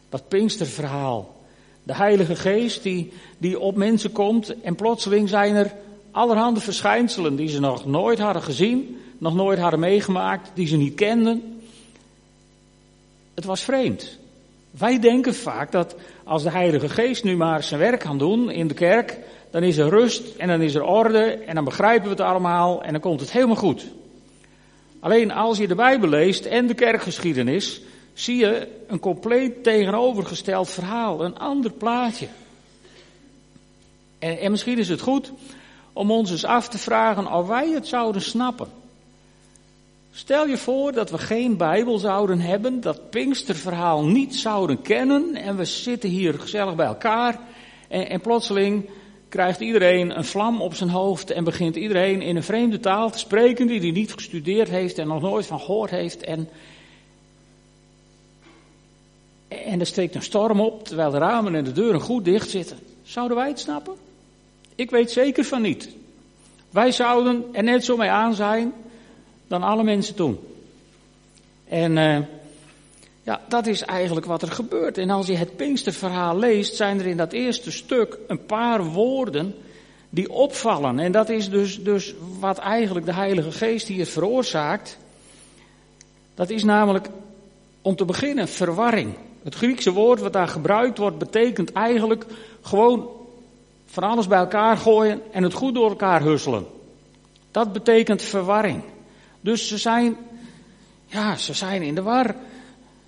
dat 0.09 0.27
Pinksterverhaal. 0.27 1.35
De 1.83 1.95
Heilige 1.95 2.35
Geest 2.35 2.83
die, 2.83 3.11
die 3.37 3.59
op 3.59 3.75
mensen 3.75 4.11
komt 4.11 4.61
en 4.61 4.75
plotseling 4.75 5.29
zijn 5.29 5.55
er 5.55 5.73
allerhande 6.11 6.59
verschijnselen 6.59 7.35
die 7.35 7.47
ze 7.47 7.59
nog 7.59 7.85
nooit 7.85 8.19
hadden 8.19 8.41
gezien, 8.41 8.97
nog 9.17 9.35
nooit 9.35 9.59
hadden 9.59 9.79
meegemaakt, 9.79 10.51
die 10.53 10.67
ze 10.67 10.77
niet 10.77 10.95
kenden. 10.95 11.54
Het 13.35 13.45
was 13.45 13.61
vreemd. 13.61 14.17
Wij 14.71 14.99
denken 14.99 15.35
vaak 15.35 15.71
dat 15.71 15.95
als 16.23 16.43
de 16.43 16.51
Heilige 16.51 16.89
Geest 16.89 17.23
nu 17.23 17.35
maar 17.35 17.63
zijn 17.63 17.79
werk 17.79 17.99
kan 17.99 18.17
doen 18.17 18.51
in 18.51 18.67
de 18.67 18.73
kerk, 18.73 19.19
dan 19.51 19.63
is 19.63 19.77
er 19.77 19.89
rust 19.89 20.35
en 20.37 20.47
dan 20.47 20.61
is 20.61 20.75
er 20.75 20.83
orde 20.83 21.23
en 21.23 21.55
dan 21.55 21.63
begrijpen 21.63 22.03
we 22.03 22.09
het 22.09 22.19
allemaal 22.19 22.83
en 22.83 22.91
dan 22.91 23.01
komt 23.01 23.19
het 23.19 23.31
helemaal 23.31 23.55
goed. 23.55 23.85
Alleen 24.99 25.31
als 25.31 25.57
je 25.57 25.67
de 25.67 25.75
Bijbel 25.75 26.09
leest 26.09 26.45
en 26.45 26.67
de 26.67 26.73
kerkgeschiedenis, 26.73 27.81
zie 28.13 28.37
je 28.37 28.67
een 28.87 28.99
compleet 28.99 29.63
tegenovergesteld 29.63 30.69
verhaal, 30.69 31.23
een 31.23 31.37
ander 31.37 31.71
plaatje. 31.71 32.27
En, 34.19 34.39
en 34.39 34.51
misschien 34.51 34.77
is 34.77 34.89
het 34.89 35.01
goed 35.01 35.31
om 35.93 36.11
ons 36.11 36.31
eens 36.31 36.45
af 36.45 36.69
te 36.69 36.77
vragen 36.77 37.31
of 37.31 37.47
wij 37.47 37.69
het 37.69 37.87
zouden 37.87 38.21
snappen. 38.21 38.67
Stel 40.17 40.47
je 40.47 40.57
voor 40.57 40.91
dat 40.91 41.09
we 41.09 41.17
geen 41.17 41.57
Bijbel 41.57 41.97
zouden 41.97 42.39
hebben, 42.39 42.81
dat 42.81 43.09
Pinksterverhaal 43.09 44.05
niet 44.05 44.35
zouden 44.35 44.81
kennen 44.81 45.35
en 45.35 45.57
we 45.57 45.65
zitten 45.65 46.09
hier 46.09 46.39
gezellig 46.39 46.75
bij 46.75 46.85
elkaar 46.85 47.39
en, 47.87 48.09
en 48.09 48.21
plotseling 48.21 48.89
krijgt 49.29 49.59
iedereen 49.59 50.17
een 50.17 50.25
vlam 50.25 50.61
op 50.61 50.75
zijn 50.75 50.89
hoofd 50.89 51.31
en 51.31 51.43
begint 51.43 51.75
iedereen 51.75 52.21
in 52.21 52.35
een 52.35 52.43
vreemde 52.43 52.79
taal 52.79 53.11
te 53.11 53.17
spreken 53.17 53.67
die 53.67 53.79
hij 53.79 53.91
niet 53.91 54.13
gestudeerd 54.13 54.69
heeft 54.69 54.97
en 54.97 55.07
nog 55.07 55.21
nooit 55.21 55.45
van 55.45 55.59
gehoord 55.59 55.91
heeft. 55.91 56.23
En, 56.23 56.49
en 59.47 59.79
er 59.79 59.85
steekt 59.85 60.15
een 60.15 60.21
storm 60.21 60.61
op 60.61 60.83
terwijl 60.83 61.11
de 61.11 61.17
ramen 61.17 61.55
en 61.55 61.63
de 61.63 61.71
deuren 61.71 62.01
goed 62.01 62.25
dicht 62.25 62.49
zitten. 62.49 62.77
Zouden 63.03 63.37
wij 63.37 63.47
het 63.47 63.59
snappen? 63.59 63.93
Ik 64.75 64.89
weet 64.89 65.11
zeker 65.11 65.43
van 65.43 65.61
niet. 65.61 65.89
Wij 66.69 66.91
zouden 66.91 67.45
er 67.51 67.63
net 67.63 67.85
zo 67.85 67.97
mee 67.97 68.09
aan 68.09 68.33
zijn 68.33 68.73
dan 69.47 69.63
alle 69.63 69.83
mensen 69.83 70.15
toen. 70.15 70.39
En 71.67 71.97
uh, 71.97 72.17
ja, 73.23 73.41
dat 73.47 73.67
is 73.67 73.81
eigenlijk 73.81 74.25
wat 74.25 74.41
er 74.41 74.51
gebeurt. 74.51 74.97
En 74.97 75.09
als 75.09 75.27
je 75.27 75.35
het 75.35 75.55
Pinksterverhaal 75.55 76.37
leest, 76.37 76.75
zijn 76.75 76.99
er 76.99 77.05
in 77.05 77.17
dat 77.17 77.33
eerste 77.33 77.71
stuk 77.71 78.17
een 78.27 78.45
paar 78.45 78.83
woorden 78.83 79.55
die 80.09 80.31
opvallen. 80.31 80.99
En 80.99 81.11
dat 81.11 81.29
is 81.29 81.49
dus, 81.49 81.83
dus 81.83 82.13
wat 82.39 82.57
eigenlijk 82.57 83.05
de 83.05 83.13
Heilige 83.13 83.51
Geest 83.51 83.87
hier 83.87 84.05
veroorzaakt. 84.05 84.97
Dat 86.35 86.49
is 86.49 86.63
namelijk, 86.63 87.07
om 87.81 87.95
te 87.95 88.05
beginnen, 88.05 88.47
verwarring. 88.47 89.15
Het 89.43 89.55
Griekse 89.55 89.91
woord 89.91 90.19
wat 90.19 90.33
daar 90.33 90.47
gebruikt 90.47 90.97
wordt, 90.97 91.17
betekent 91.17 91.71
eigenlijk 91.71 92.25
gewoon 92.61 93.09
van 93.85 94.03
alles 94.03 94.27
bij 94.27 94.39
elkaar 94.39 94.77
gooien 94.77 95.21
en 95.31 95.43
het 95.43 95.53
goed 95.53 95.73
door 95.73 95.89
elkaar 95.89 96.21
husselen. 96.21 96.65
Dat 97.51 97.73
betekent 97.73 98.21
verwarring. 98.21 98.83
Dus 99.45 99.67
ze 99.67 99.77
zijn, 99.77 100.17
ja, 101.05 101.35
ze 101.35 101.53
zijn 101.53 101.81
in 101.81 101.95
de 101.95 102.01
war. 102.01 102.35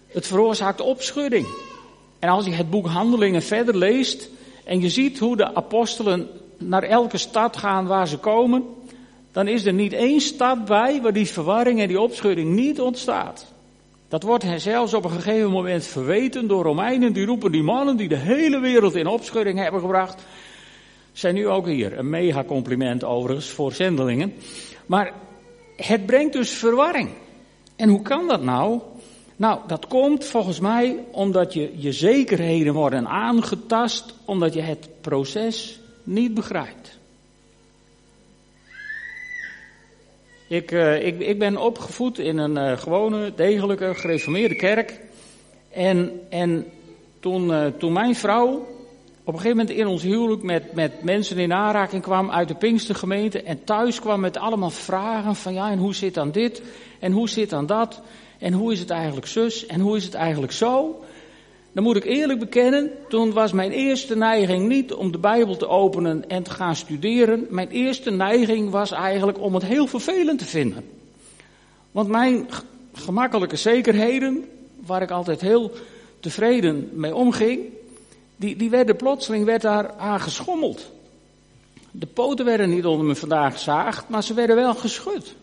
Het 0.07 0.27
veroorzaakt 0.27 0.81
opschudding. 0.81 1.47
En 2.19 2.29
als 2.29 2.45
je 2.45 2.51
het 2.51 2.69
boek 2.69 2.87
Handelingen 2.87 3.41
verder 3.41 3.77
leest 3.77 4.29
en 4.63 4.81
je 4.81 4.89
ziet 4.89 5.19
hoe 5.19 5.37
de 5.37 5.55
apostelen 5.55 6.29
naar 6.57 6.83
elke 6.83 7.17
stad 7.17 7.57
gaan 7.57 7.87
waar 7.87 8.07
ze 8.07 8.17
komen, 8.17 8.63
dan 9.31 9.47
is 9.47 9.65
er 9.65 9.73
niet 9.73 9.93
één 9.93 10.21
stad 10.21 10.65
bij 10.65 11.01
waar 11.01 11.13
die 11.13 11.27
verwarring 11.27 11.79
en 11.79 11.87
die 11.87 11.99
opschudding 11.99 12.55
niet 12.55 12.81
ontstaat. 12.81 13.45
Dat 14.07 14.23
wordt 14.23 14.43
hen 14.43 14.61
zelfs 14.61 14.93
op 14.93 15.03
een 15.03 15.11
gegeven 15.11 15.51
moment 15.51 15.85
verweten 15.85 16.47
door 16.47 16.63
Romeinen. 16.63 17.13
Die 17.13 17.25
roepen 17.25 17.51
die 17.51 17.63
mannen 17.63 17.97
die 17.97 18.07
de 18.07 18.17
hele 18.17 18.59
wereld 18.59 18.95
in 18.95 19.07
opschudding 19.07 19.59
hebben 19.59 19.81
gebracht. 19.81 20.23
Zijn 21.13 21.35
nu 21.35 21.47
ook 21.47 21.65
hier. 21.65 21.97
Een 21.97 22.09
mega 22.09 22.43
compliment 22.43 23.03
overigens 23.03 23.49
voor 23.49 23.73
zendelingen. 23.73 24.33
Maar 24.85 25.13
het 25.85 26.05
brengt 26.05 26.33
dus 26.33 26.51
verwarring. 26.51 27.09
En 27.75 27.89
hoe 27.89 28.01
kan 28.01 28.27
dat 28.27 28.43
nou? 28.43 28.79
Nou, 29.35 29.59
dat 29.67 29.87
komt 29.87 30.25
volgens 30.25 30.59
mij 30.59 31.03
omdat 31.11 31.53
je 31.53 31.71
je 31.75 31.91
zekerheden 31.91 32.73
worden 32.73 33.07
aangetast, 33.07 34.13
omdat 34.25 34.53
je 34.53 34.61
het 34.61 34.89
proces 35.01 35.79
niet 36.03 36.33
begrijpt. 36.33 36.97
Ik, 40.49 40.71
uh, 40.71 41.05
ik, 41.05 41.19
ik 41.19 41.39
ben 41.39 41.57
opgevoed 41.57 42.19
in 42.19 42.37
een 42.37 42.57
uh, 42.57 42.77
gewone, 42.77 43.33
degelijke, 43.35 43.93
gereformeerde 43.95 44.55
kerk. 44.55 44.99
En, 45.71 46.21
en 46.29 46.65
toen, 47.19 47.49
uh, 47.49 47.65
toen 47.65 47.93
mijn 47.93 48.15
vrouw 48.15 48.67
op 49.27 49.33
een 49.33 49.39
gegeven 49.39 49.57
moment 49.57 49.77
in 49.77 49.87
ons 49.87 50.03
huwelijk 50.03 50.43
met, 50.43 50.73
met 50.73 51.03
mensen 51.03 51.37
in 51.37 51.53
aanraking 51.53 52.01
kwam 52.01 52.31
uit 52.31 52.47
de 52.47 52.55
Pinkstergemeente 52.55 53.41
en 53.41 53.63
thuis 53.63 53.99
kwam 53.99 54.19
met 54.19 54.37
allemaal 54.37 54.69
vragen 54.69 55.35
van 55.35 55.53
ja, 55.53 55.71
en 55.71 55.77
hoe 55.77 55.95
zit 55.95 56.13
dan 56.13 56.31
dit 56.31 56.61
en 56.99 57.11
hoe 57.11 57.29
zit 57.29 57.49
dan 57.49 57.65
dat 57.65 58.01
en 58.39 58.53
hoe 58.53 58.71
is 58.71 58.79
het 58.79 58.89
eigenlijk 58.89 59.27
zus 59.27 59.65
en 59.65 59.79
hoe 59.79 59.97
is 59.97 60.03
het 60.03 60.13
eigenlijk 60.13 60.51
zo? 60.51 61.03
Dan 61.71 61.83
moet 61.83 61.95
ik 61.95 62.03
eerlijk 62.03 62.39
bekennen, 62.39 62.91
toen 63.09 63.33
was 63.33 63.51
mijn 63.51 63.71
eerste 63.71 64.15
neiging 64.15 64.67
niet 64.67 64.93
om 64.93 65.11
de 65.11 65.19
Bijbel 65.19 65.57
te 65.57 65.67
openen 65.67 66.29
en 66.29 66.43
te 66.43 66.51
gaan 66.51 66.75
studeren. 66.75 67.45
Mijn 67.49 67.69
eerste 67.69 68.11
neiging 68.11 68.69
was 68.69 68.91
eigenlijk 68.91 69.41
om 69.41 69.53
het 69.53 69.65
heel 69.65 69.87
vervelend 69.87 70.39
te 70.39 70.45
vinden. 70.45 70.83
Want 71.91 72.07
mijn 72.07 72.47
gemakkelijke 72.93 73.55
zekerheden, 73.55 74.45
waar 74.85 75.01
ik 75.01 75.11
altijd 75.11 75.41
heel 75.41 75.71
tevreden 76.19 76.89
mee 76.93 77.15
omging, 77.15 77.59
die, 78.37 78.55
die 78.55 78.69
werden 78.69 78.95
plotseling 78.95 79.45
werd 79.45 79.61
daar 79.61 79.93
aan 79.93 80.21
geschommeld. 80.21 80.91
De 81.91 82.05
poten 82.05 82.45
werden 82.45 82.69
niet 82.69 82.85
onder 82.85 83.05
me 83.05 83.15
vandaag 83.15 83.53
gezaagd, 83.53 84.09
maar 84.09 84.23
ze 84.23 84.33
werden 84.33 84.55
wel 84.55 84.75
geschud. 84.75 85.35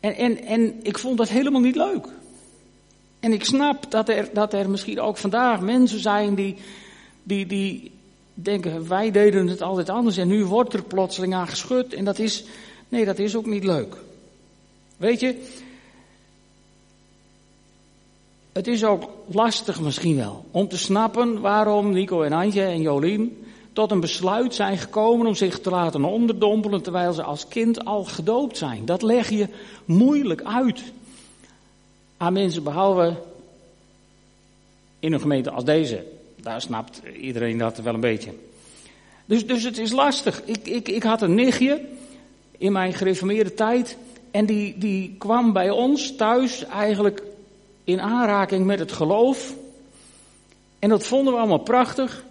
En, 0.00 0.14
en, 0.14 0.44
en 0.44 0.74
ik 0.82 0.98
vond 0.98 1.18
dat 1.18 1.28
helemaal 1.28 1.60
niet 1.60 1.76
leuk. 1.76 2.06
En 3.20 3.32
ik 3.32 3.44
snap 3.44 3.90
dat 3.90 4.08
er, 4.08 4.28
dat 4.32 4.52
er 4.52 4.70
misschien 4.70 5.00
ook 5.00 5.16
vandaag 5.16 5.60
mensen 5.60 6.00
zijn 6.00 6.34
die, 6.34 6.56
die, 7.22 7.46
die 7.46 7.92
denken, 8.34 8.88
wij 8.88 9.10
deden 9.10 9.46
het 9.46 9.62
altijd 9.62 9.88
anders 9.88 10.16
en 10.16 10.28
nu 10.28 10.44
wordt 10.44 10.72
er 10.72 10.82
plotseling 10.82 11.34
aan 11.34 11.48
geschud. 11.48 11.94
En 11.94 12.04
dat 12.04 12.18
is, 12.18 12.44
nee, 12.88 13.04
dat 13.04 13.18
is 13.18 13.36
ook 13.36 13.46
niet 13.46 13.64
leuk. 13.64 13.96
Weet 14.96 15.20
je, 15.20 15.34
het 18.56 18.66
is 18.66 18.84
ook 18.84 19.10
lastig 19.26 19.80
misschien 19.80 20.16
wel 20.16 20.44
om 20.50 20.68
te 20.68 20.78
snappen 20.78 21.40
waarom 21.40 21.92
Nico 21.92 22.22
en 22.22 22.32
Antje 22.32 22.62
en 22.62 22.80
Jolien 22.80 23.44
tot 23.72 23.90
een 23.90 24.00
besluit 24.00 24.54
zijn 24.54 24.78
gekomen 24.78 25.26
om 25.26 25.34
zich 25.34 25.60
te 25.60 25.70
laten 25.70 26.04
onderdompelen 26.04 26.82
terwijl 26.82 27.12
ze 27.12 27.22
als 27.22 27.48
kind 27.48 27.84
al 27.84 28.04
gedoopt 28.04 28.56
zijn. 28.56 28.84
Dat 28.84 29.02
leg 29.02 29.30
je 29.30 29.48
moeilijk 29.84 30.42
uit 30.42 30.82
aan 32.16 32.32
mensen 32.32 32.62
behalve 32.62 33.14
in 35.00 35.12
een 35.12 35.20
gemeente 35.20 35.50
als 35.50 35.64
deze. 35.64 36.04
Daar 36.40 36.60
snapt 36.60 37.02
iedereen 37.20 37.58
dat 37.58 37.78
wel 37.78 37.94
een 37.94 38.00
beetje. 38.00 38.30
Dus, 39.24 39.46
dus 39.46 39.62
het 39.62 39.78
is 39.78 39.92
lastig. 39.92 40.42
Ik, 40.44 40.66
ik, 40.68 40.88
ik 40.88 41.02
had 41.02 41.22
een 41.22 41.34
nichtje 41.34 41.80
in 42.58 42.72
mijn 42.72 42.94
gereformeerde 42.94 43.54
tijd. 43.54 43.96
En 44.30 44.46
die, 44.46 44.78
die 44.78 45.14
kwam 45.18 45.52
bij 45.52 45.70
ons 45.70 46.16
thuis 46.16 46.64
eigenlijk 46.64 47.22
in 47.86 48.00
aanraking 48.00 48.66
met 48.66 48.78
het 48.78 48.92
geloof. 48.92 49.54
En 50.78 50.88
dat 50.88 51.06
vonden 51.06 51.32
we 51.32 51.38
allemaal 51.38 51.58
prachtig. 51.58 52.24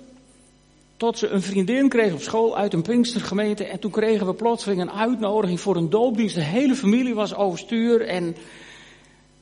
Tot 0.97 1.17
ze 1.17 1.27
een 1.27 1.41
vriendin 1.41 1.89
kreeg 1.89 2.13
op 2.13 2.21
school 2.21 2.57
uit 2.57 2.73
een 2.73 2.81
Pinkstergemeente. 2.81 3.63
En 3.63 3.79
toen 3.79 3.91
kregen 3.91 4.25
we 4.25 4.33
plotseling 4.33 4.81
een 4.81 4.91
uitnodiging 4.91 5.59
voor 5.59 5.75
een 5.75 5.89
doopdienst. 5.89 6.35
De 6.35 6.43
hele 6.43 6.75
familie 6.75 7.15
was 7.15 7.35
overstuur 7.35 8.01
en 8.01 8.35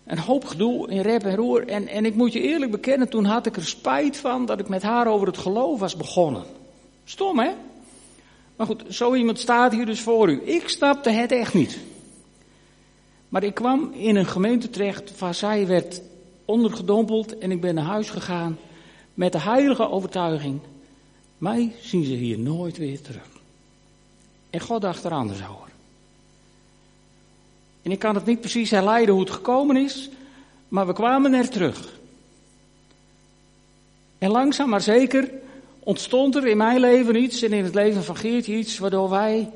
een 0.06 0.20
hoop 0.20 0.46
gedoe 0.46 0.90
in 0.90 1.02
rep 1.02 1.24
en 1.24 1.36
roer. 1.36 1.68
En, 1.68 1.88
en 1.88 2.06
ik 2.06 2.16
moet 2.16 2.34
je 2.34 2.42
eerlijk 2.42 2.72
bekennen, 2.72 3.10
toen 3.10 3.26
had 3.26 3.46
ik 3.46 3.56
er 3.56 3.66
spijt 3.66 4.18
van 4.18 4.46
dat 4.46 4.60
ik 4.60 4.70
met 4.70 4.82
haar 4.82 5.08
over 5.08 5.28
het 5.28 5.38
geloof 5.38 5.80
was 5.80 5.96
begonnen. 5.96 6.44
Stom 7.04 7.40
hè? 7.40 7.52
Maar 8.56 8.68
goed, 8.68 8.84
zo 8.90 9.16
iemand 9.16 9.40
staat 9.40 9.72
hier 9.72 9.86
dus 9.86 10.02
voor 10.02 10.30
u. 10.30 10.42
Ik 10.46 10.70
snapte 10.70 11.10
het 11.10 11.32
echt 11.32 11.54
niet. 11.54 11.80
Maar 13.34 13.44
ik 13.44 13.54
kwam 13.54 13.92
in 13.94 14.16
een 14.16 14.26
gemeente 14.26 14.70
terecht 14.70 15.20
waar 15.20 15.34
zij 15.34 15.68
werd 15.68 16.02
ondergedompeld 16.46 17.38
en 17.38 17.52
ik 17.52 17.62
ben 17.62 17.76
naar 17.76 17.84
huis 17.84 18.10
gegaan 18.10 18.58
met 19.14 19.32
de 19.32 19.40
heilige 19.40 19.90
overtuiging. 19.90 20.60
Mij 21.38 21.76
zien 21.82 22.04
ze 22.04 22.12
hier 22.12 22.40
nooit 22.40 22.78
weer 22.78 23.02
terug. 23.02 23.28
En 24.50 24.60
God 24.60 24.82
dacht 24.82 25.04
er 25.04 25.12
anders 25.12 25.40
over. 25.40 25.70
En 27.82 27.92
ik 27.92 28.00
kan 28.00 28.16
het 28.16 28.26
niet 28.26 28.40
precies 28.40 28.70
herleiden 28.70 29.14
hoe 29.14 29.24
het 29.24 29.34
gekomen 29.34 29.78
is, 29.78 30.10
maar 30.68 30.88
we 30.88 30.94
kwamen 30.94 31.34
er 31.34 31.50
terug. 31.50 32.00
En 34.18 34.32
langzaam 34.32 34.70
maar 34.70 34.82
zeker 34.82 35.32
ontstond 35.80 36.36
er 36.36 36.48
in 36.48 36.58
mijn 36.58 36.80
leven 36.80 37.16
iets 37.16 37.42
en 37.42 37.54
in 37.54 37.64
het 37.64 37.76
leven 37.76 38.04
van 38.04 38.18
Geertje 38.18 38.58
iets 38.58 38.78
waardoor 38.78 39.10
wij 39.10 39.50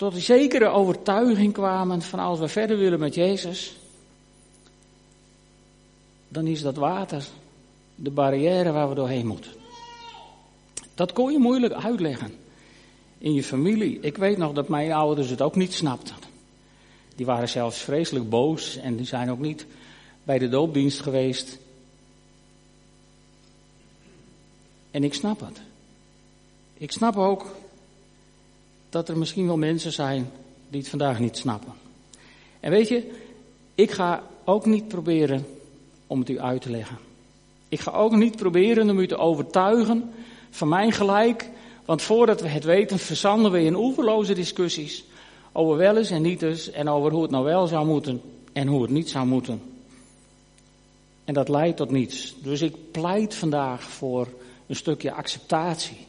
tot 0.00 0.14
een 0.14 0.20
zekere 0.20 0.68
overtuiging 0.68 1.52
kwamen 1.52 2.02
van 2.02 2.18
als 2.18 2.38
we 2.38 2.48
verder 2.48 2.78
willen 2.78 2.98
met 2.98 3.14
Jezus, 3.14 3.76
dan 6.28 6.46
is 6.46 6.62
dat 6.62 6.76
water 6.76 7.24
de 7.94 8.10
barrière 8.10 8.72
waar 8.72 8.88
we 8.88 8.94
doorheen 8.94 9.26
moeten. 9.26 9.52
Dat 10.94 11.12
kon 11.12 11.32
je 11.32 11.38
moeilijk 11.38 11.72
uitleggen 11.72 12.34
in 13.18 13.34
je 13.34 13.42
familie. 13.42 14.00
Ik 14.00 14.16
weet 14.16 14.36
nog 14.36 14.52
dat 14.52 14.68
mijn 14.68 14.92
ouders 14.92 15.30
het 15.30 15.42
ook 15.42 15.56
niet 15.56 15.72
snapten. 15.72 16.16
Die 17.16 17.26
waren 17.26 17.48
zelfs 17.48 17.78
vreselijk 17.78 18.28
boos 18.28 18.76
en 18.76 18.96
die 18.96 19.06
zijn 19.06 19.30
ook 19.30 19.40
niet 19.40 19.66
bij 20.22 20.38
de 20.38 20.48
doopdienst 20.48 21.00
geweest. 21.00 21.58
En 24.90 25.04
ik 25.04 25.14
snap 25.14 25.40
het. 25.40 25.60
Ik 26.74 26.92
snap 26.92 27.16
ook 27.16 27.46
dat 28.90 29.08
er 29.08 29.18
misschien 29.18 29.46
wel 29.46 29.56
mensen 29.56 29.92
zijn 29.92 30.30
die 30.68 30.80
het 30.80 30.88
vandaag 30.88 31.18
niet 31.18 31.36
snappen. 31.36 31.72
En 32.60 32.70
weet 32.70 32.88
je, 32.88 33.10
ik 33.74 33.90
ga 33.90 34.22
ook 34.44 34.66
niet 34.66 34.88
proberen 34.88 35.46
om 36.06 36.18
het 36.18 36.28
u 36.28 36.40
uit 36.40 36.62
te 36.62 36.70
leggen. 36.70 36.98
Ik 37.68 37.80
ga 37.80 37.90
ook 37.90 38.12
niet 38.12 38.36
proberen 38.36 38.90
om 38.90 38.98
u 38.98 39.06
te 39.06 39.16
overtuigen 39.16 40.10
van 40.50 40.68
mijn 40.68 40.92
gelijk, 40.92 41.50
want 41.84 42.02
voordat 42.02 42.40
we 42.40 42.48
het 42.48 42.64
weten 42.64 42.98
verzanden 42.98 43.52
we 43.52 43.62
in 43.62 43.74
oeverloze 43.74 44.34
discussies 44.34 45.04
over 45.52 45.76
wel 45.76 45.96
eens 45.96 46.10
en 46.10 46.22
niet 46.22 46.42
eens 46.42 46.70
en 46.70 46.88
over 46.88 47.12
hoe 47.12 47.22
het 47.22 47.30
nou 47.30 47.44
wel 47.44 47.66
zou 47.66 47.86
moeten 47.86 48.20
en 48.52 48.66
hoe 48.66 48.82
het 48.82 48.90
niet 48.90 49.10
zou 49.10 49.26
moeten. 49.26 49.62
En 51.24 51.34
dat 51.34 51.48
leidt 51.48 51.76
tot 51.76 51.90
niets. 51.90 52.34
Dus 52.42 52.60
ik 52.60 52.90
pleit 52.90 53.34
vandaag 53.34 53.82
voor 53.82 54.28
een 54.66 54.76
stukje 54.76 55.12
acceptatie. 55.12 56.06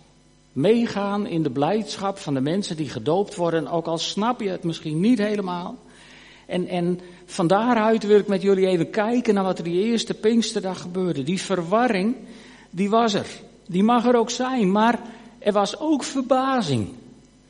Meegaan 0.53 1.27
in 1.27 1.43
de 1.43 1.49
blijdschap 1.49 2.17
van 2.17 2.33
de 2.33 2.41
mensen 2.41 2.75
die 2.75 2.89
gedoopt 2.89 3.35
worden, 3.35 3.67
ook 3.67 3.85
al 3.85 3.97
snap 3.97 4.41
je 4.41 4.49
het 4.49 4.63
misschien 4.63 4.99
niet 4.99 5.17
helemaal. 5.17 5.77
En, 6.45 6.67
en 6.67 6.99
van 7.25 7.47
daaruit 7.47 8.03
wil 8.03 8.19
ik 8.19 8.27
met 8.27 8.41
jullie 8.41 8.67
even 8.67 8.89
kijken 8.89 9.33
naar 9.33 9.43
wat 9.43 9.57
er 9.57 9.63
die 9.63 9.83
eerste 9.83 10.13
Pinksterdag 10.13 10.81
gebeurde. 10.81 11.23
Die 11.23 11.41
verwarring, 11.41 12.15
die 12.69 12.89
was 12.89 13.13
er. 13.13 13.27
Die 13.67 13.83
mag 13.83 14.05
er 14.05 14.15
ook 14.15 14.29
zijn, 14.29 14.71
maar 14.71 14.99
er 15.39 15.53
was 15.53 15.79
ook 15.79 16.03
verbazing. 16.03 16.89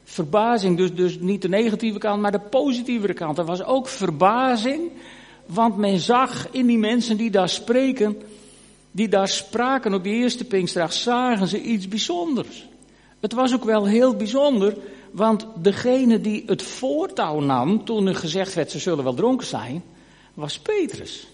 Verbazing, 0.03 0.77
dus, 0.77 0.93
dus 0.93 1.19
niet 1.19 1.41
de 1.41 1.49
negatieve 1.49 1.99
kant, 1.99 2.21
maar 2.21 2.31
de 2.31 2.39
positievere 2.39 3.13
kant. 3.13 3.37
Er 3.37 3.45
was 3.45 3.63
ook 3.63 3.87
verbazing, 3.87 4.91
want 5.45 5.77
men 5.77 5.99
zag 5.99 6.47
in 6.51 6.65
die 6.65 6.77
mensen 6.77 7.17
die 7.17 7.31
daar 7.31 7.49
spreken, 7.49 8.21
die 8.91 9.07
daar 9.07 9.27
spraken 9.27 9.93
op 9.93 10.03
die 10.03 10.13
eerste 10.13 10.45
Pinksterdag, 10.45 10.93
zagen 10.93 11.47
ze 11.47 11.61
iets 11.61 11.87
bijzonders. 11.87 12.69
Het 13.21 13.33
was 13.33 13.53
ook 13.53 13.63
wel 13.63 13.85
heel 13.85 14.15
bijzonder, 14.15 14.77
want 15.11 15.47
degene 15.55 16.21
die 16.21 16.43
het 16.45 16.61
voortouw 16.61 17.39
nam 17.39 17.85
toen 17.85 18.07
er 18.07 18.15
gezegd 18.15 18.53
werd 18.53 18.71
ze 18.71 18.79
zullen 18.79 19.03
wel 19.03 19.13
dronken 19.13 19.47
zijn, 19.47 19.83
was 20.33 20.59
Petrus. 20.59 21.27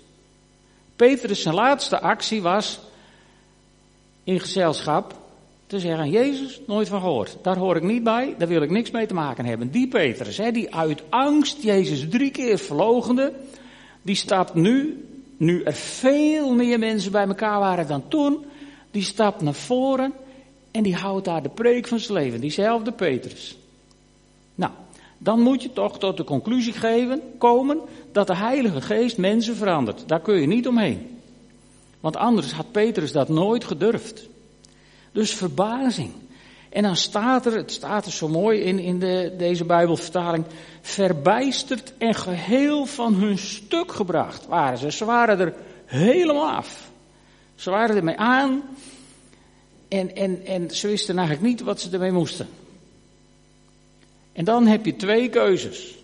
Petrus 0.95 1.41
zijn 1.41 1.55
laatste 1.55 1.99
actie 1.99 2.41
was 2.41 2.79
in 4.23 4.39
gezelschap 4.39 5.15
te 5.67 5.79
zeggen, 5.79 6.09
Jezus, 6.09 6.59
nooit 6.67 6.87
van 6.87 7.01
gehoord. 7.01 7.37
Daar 7.41 7.57
hoor 7.57 7.75
ik 7.75 7.83
niet 7.83 8.03
bij, 8.03 8.35
daar 8.37 8.47
wil 8.47 8.61
ik 8.61 8.69
niks 8.69 8.91
mee 8.91 9.05
te 9.05 9.13
maken 9.13 9.45
hebben. 9.45 9.71
Die 9.71 9.87
Petrus, 9.87 10.37
hè, 10.37 10.51
die 10.51 10.75
uit 10.75 11.03
angst 11.09 11.63
Jezus 11.63 12.09
drie 12.09 12.31
keer 12.31 12.57
verlogende, 12.57 13.33
die 14.01 14.15
stapt 14.15 14.53
nu, 14.53 15.05
nu 15.37 15.63
er 15.63 15.73
veel 15.73 16.53
meer 16.53 16.79
mensen 16.79 17.11
bij 17.11 17.27
elkaar 17.27 17.59
waren 17.59 17.87
dan 17.87 18.07
toen, 18.07 18.45
die 18.91 19.03
stapt 19.03 19.41
naar 19.41 19.53
voren 19.53 20.13
en 20.77 20.83
die 20.83 20.95
houdt 20.95 21.25
daar 21.25 21.43
de 21.43 21.49
preek 21.49 21.87
van 21.87 21.99
zijn 21.99 22.17
leven, 22.17 22.41
diezelfde 22.41 22.91
Petrus. 22.91 23.57
Nou, 24.55 24.71
dan 25.17 25.41
moet 25.41 25.61
je 25.61 25.73
toch 25.73 25.99
tot 25.99 26.17
de 26.17 26.23
conclusie 26.23 26.73
geven, 26.73 27.21
komen 27.37 27.79
dat 28.11 28.27
de 28.27 28.35
Heilige 28.35 28.81
Geest 28.81 29.17
mensen 29.17 29.55
verandert. 29.55 30.03
Daar 30.07 30.21
kun 30.21 30.41
je 30.41 30.47
niet 30.47 30.67
omheen. 30.67 31.19
Want 31.99 32.15
anders 32.15 32.51
had 32.51 32.71
Petrus 32.71 33.11
dat 33.11 33.29
nooit 33.29 33.63
gedurfd. 33.63 34.27
Dus 35.11 35.33
verbazing. 35.33 36.11
En 36.69 36.83
dan 36.83 36.95
staat 36.95 37.45
er, 37.45 37.55
het 37.55 37.71
staat 37.71 38.05
er 38.05 38.11
zo 38.11 38.27
mooi 38.27 38.59
in, 38.59 38.79
in 38.79 38.99
de, 38.99 39.33
deze 39.37 39.65
Bijbelvertaling, 39.65 40.45
verbijsterd 40.81 41.93
en 41.97 42.15
geheel 42.15 42.85
van 42.85 43.13
hun 43.13 43.37
stuk 43.37 43.91
gebracht 43.91 44.47
waren 44.47 44.77
ze. 44.77 44.91
Ze 44.91 45.05
waren 45.05 45.39
er 45.39 45.53
helemaal 45.85 46.49
af. 46.49 46.89
Ze 47.55 47.69
waren 47.69 47.95
ermee 47.95 48.17
aan 48.17 48.63
en, 49.87 50.15
en, 50.15 50.45
en 50.45 50.75
ze 50.75 50.87
wisten 50.87 51.17
eigenlijk 51.17 51.47
niet 51.47 51.61
wat 51.61 51.81
ze 51.81 51.89
ermee 51.89 52.11
moesten. 52.11 52.47
En 54.33 54.45
dan 54.45 54.67
heb 54.67 54.85
je 54.85 54.95
twee 54.95 55.29
keuzes. 55.29 55.95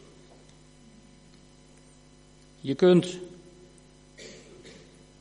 Je 2.59 2.75
kunt 2.75 3.17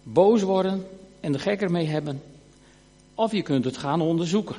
boos 0.02 0.42
worden 0.42 0.86
en 1.20 1.32
de 1.32 1.38
gek 1.38 1.60
ermee 1.60 1.86
hebben. 1.86 2.22
Of 3.14 3.32
je 3.32 3.42
kunt 3.42 3.64
het 3.64 3.76
gaan 3.76 4.00
onderzoeken. 4.00 4.56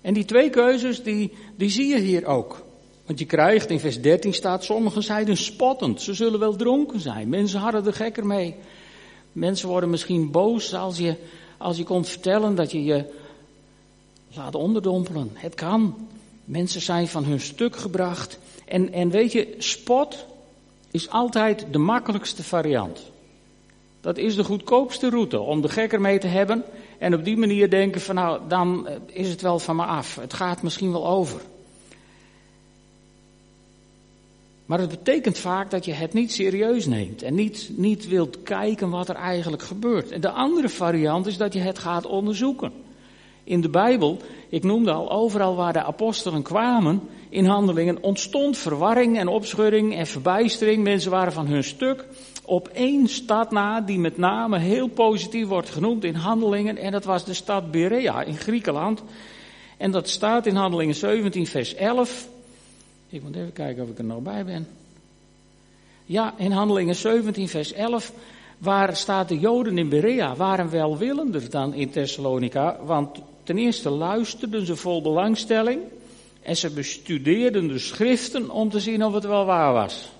En 0.00 0.14
die 0.14 0.24
twee 0.24 0.50
keuzes, 0.50 1.02
die, 1.02 1.32
die 1.56 1.70
zie 1.70 1.86
je 1.86 1.98
hier 1.98 2.26
ook. 2.26 2.64
Want 3.06 3.18
je 3.18 3.26
krijgt, 3.26 3.70
in 3.70 3.80
vers 3.80 4.00
13 4.00 4.34
staat, 4.34 4.64
sommigen 4.64 5.02
zeiden 5.02 5.36
spottend, 5.36 6.02
ze 6.02 6.14
zullen 6.14 6.40
wel 6.40 6.56
dronken 6.56 7.00
zijn. 7.00 7.28
Mensen 7.28 7.60
hadden 7.60 7.86
er 7.86 7.92
gekker 7.92 8.26
mee. 8.26 8.54
Mensen 9.32 9.68
worden 9.68 9.90
misschien 9.90 10.30
boos 10.30 10.74
als 10.74 10.98
je, 10.98 11.16
als 11.62 11.76
je 11.76 11.84
komt 11.84 12.08
vertellen 12.08 12.54
dat 12.54 12.70
je 12.72 12.84
je 12.84 13.04
laat 14.34 14.54
onderdompelen. 14.54 15.30
Het 15.34 15.54
kan. 15.54 16.08
Mensen 16.44 16.80
zijn 16.80 17.08
van 17.08 17.24
hun 17.24 17.40
stuk 17.40 17.76
gebracht. 17.76 18.38
En, 18.64 18.92
en 18.92 19.10
weet 19.10 19.32
je, 19.32 19.54
spot 19.58 20.26
is 20.90 21.10
altijd 21.10 21.66
de 21.70 21.78
makkelijkste 21.78 22.42
variant. 22.42 23.10
Dat 24.00 24.18
is 24.18 24.34
de 24.34 24.44
goedkoopste 24.44 25.10
route 25.10 25.40
om 25.40 25.60
de 25.60 25.68
gekker 25.68 26.00
mee 26.00 26.18
te 26.18 26.26
hebben 26.26 26.64
en 26.98 27.14
op 27.14 27.24
die 27.24 27.36
manier 27.36 27.70
denken 27.70 28.00
van 28.00 28.14
nou, 28.14 28.40
dan 28.48 28.88
is 29.06 29.28
het 29.28 29.40
wel 29.40 29.58
van 29.58 29.76
me 29.76 29.84
af. 29.84 30.16
Het 30.16 30.34
gaat 30.34 30.62
misschien 30.62 30.92
wel 30.92 31.08
over. 31.08 31.40
Maar 34.72 34.80
het 34.80 34.90
betekent 34.90 35.38
vaak 35.38 35.70
dat 35.70 35.84
je 35.84 35.92
het 35.92 36.12
niet 36.12 36.32
serieus 36.32 36.86
neemt 36.86 37.22
en 37.22 37.34
niet, 37.34 37.70
niet 37.76 38.08
wilt 38.08 38.42
kijken 38.42 38.90
wat 38.90 39.08
er 39.08 39.14
eigenlijk 39.14 39.62
gebeurt. 39.62 40.10
En 40.10 40.20
de 40.20 40.30
andere 40.30 40.68
variant 40.68 41.26
is 41.26 41.36
dat 41.36 41.52
je 41.52 41.60
het 41.60 41.78
gaat 41.78 42.06
onderzoeken. 42.06 42.72
In 43.44 43.60
de 43.60 43.68
Bijbel, 43.68 44.18
ik 44.48 44.62
noemde 44.62 44.92
al, 44.92 45.10
overal 45.10 45.56
waar 45.56 45.72
de 45.72 45.82
apostelen 45.82 46.42
kwamen 46.42 47.00
in 47.28 47.44
handelingen, 47.44 48.02
ontstond 48.02 48.58
verwarring 48.58 49.18
en 49.18 49.28
opschudding 49.28 49.96
en 49.96 50.06
verbijstering. 50.06 50.82
Mensen 50.82 51.10
waren 51.10 51.32
van 51.32 51.46
hun 51.46 51.64
stuk 51.64 52.06
op 52.44 52.68
één 52.68 53.08
stad 53.08 53.50
na, 53.50 53.80
die 53.80 53.98
met 53.98 54.16
name 54.16 54.58
heel 54.58 54.88
positief 54.88 55.46
wordt 55.46 55.70
genoemd 55.70 56.04
in 56.04 56.14
handelingen, 56.14 56.76
en 56.76 56.92
dat 56.92 57.04
was 57.04 57.24
de 57.24 57.34
stad 57.34 57.70
Berea 57.70 58.22
in 58.22 58.36
Griekenland. 58.36 59.02
En 59.76 59.90
dat 59.90 60.08
staat 60.08 60.46
in 60.46 60.56
handelingen 60.56 60.94
17, 60.94 61.46
vers 61.46 61.74
11. 61.74 62.30
Ik 63.12 63.22
moet 63.22 63.36
even 63.36 63.52
kijken 63.52 63.82
of 63.82 63.88
ik 63.88 63.98
er 63.98 64.04
nog 64.04 64.22
bij 64.22 64.44
ben. 64.44 64.66
Ja, 66.04 66.34
in 66.36 66.50
handelingen 66.50 66.94
17, 66.94 67.48
vers 67.48 67.72
11 67.72 68.12
waar 68.58 68.96
staat 68.96 69.28
de 69.28 69.38
Joden 69.38 69.78
in 69.78 69.88
Berea 69.88 70.36
waren 70.36 70.70
welwillender 70.70 71.50
dan 71.50 71.74
in 71.74 71.90
Thessalonica, 71.90 72.76
want 72.84 73.18
ten 73.42 73.58
eerste 73.58 73.90
luisterden 73.90 74.66
ze 74.66 74.76
vol 74.76 75.02
belangstelling 75.02 75.80
en 76.42 76.56
ze 76.56 76.70
bestudeerden 76.70 77.68
de 77.68 77.78
schriften 77.78 78.50
om 78.50 78.70
te 78.70 78.80
zien 78.80 79.04
of 79.04 79.14
het 79.14 79.24
wel 79.24 79.44
waar 79.44 79.72
was. 79.72 80.12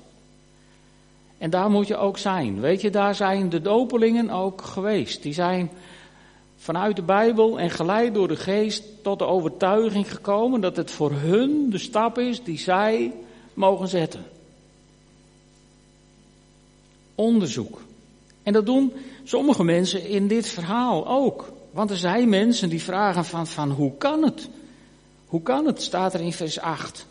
En 1.38 1.50
daar 1.50 1.70
moet 1.70 1.86
je 1.86 1.96
ook 1.96 2.18
zijn. 2.18 2.60
Weet 2.60 2.80
je, 2.80 2.90
daar 2.90 3.14
zijn 3.14 3.48
de 3.48 3.60
dopelingen 3.60 4.30
ook 4.30 4.62
geweest. 4.62 5.22
Die 5.22 5.32
zijn 5.32 5.70
vanuit 6.62 6.96
de 6.96 7.02
Bijbel 7.02 7.58
en 7.58 7.70
geleid 7.70 8.14
door 8.14 8.28
de 8.28 8.36
geest 8.36 8.84
tot 9.02 9.18
de 9.18 9.26
overtuiging 9.26 10.12
gekomen 10.12 10.60
dat 10.60 10.76
het 10.76 10.90
voor 10.90 11.12
hun 11.12 11.70
de 11.70 11.78
stap 11.78 12.18
is 12.18 12.42
die 12.42 12.58
zij 12.58 13.12
mogen 13.54 13.88
zetten. 13.88 14.24
Onderzoek. 17.14 17.80
En 18.42 18.52
dat 18.52 18.66
doen 18.66 18.92
sommige 19.24 19.64
mensen 19.64 20.08
in 20.08 20.28
dit 20.28 20.48
verhaal 20.48 21.08
ook. 21.08 21.52
Want 21.70 21.90
er 21.90 21.96
zijn 21.96 22.28
mensen 22.28 22.68
die 22.68 22.82
vragen 22.82 23.24
van, 23.24 23.46
van 23.46 23.70
hoe 23.70 23.96
kan 23.98 24.22
het? 24.22 24.48
Hoe 25.26 25.42
kan 25.42 25.66
het? 25.66 25.82
Staat 25.82 26.14
er 26.14 26.20
in 26.20 26.32
vers 26.32 26.58
8. 26.58 27.06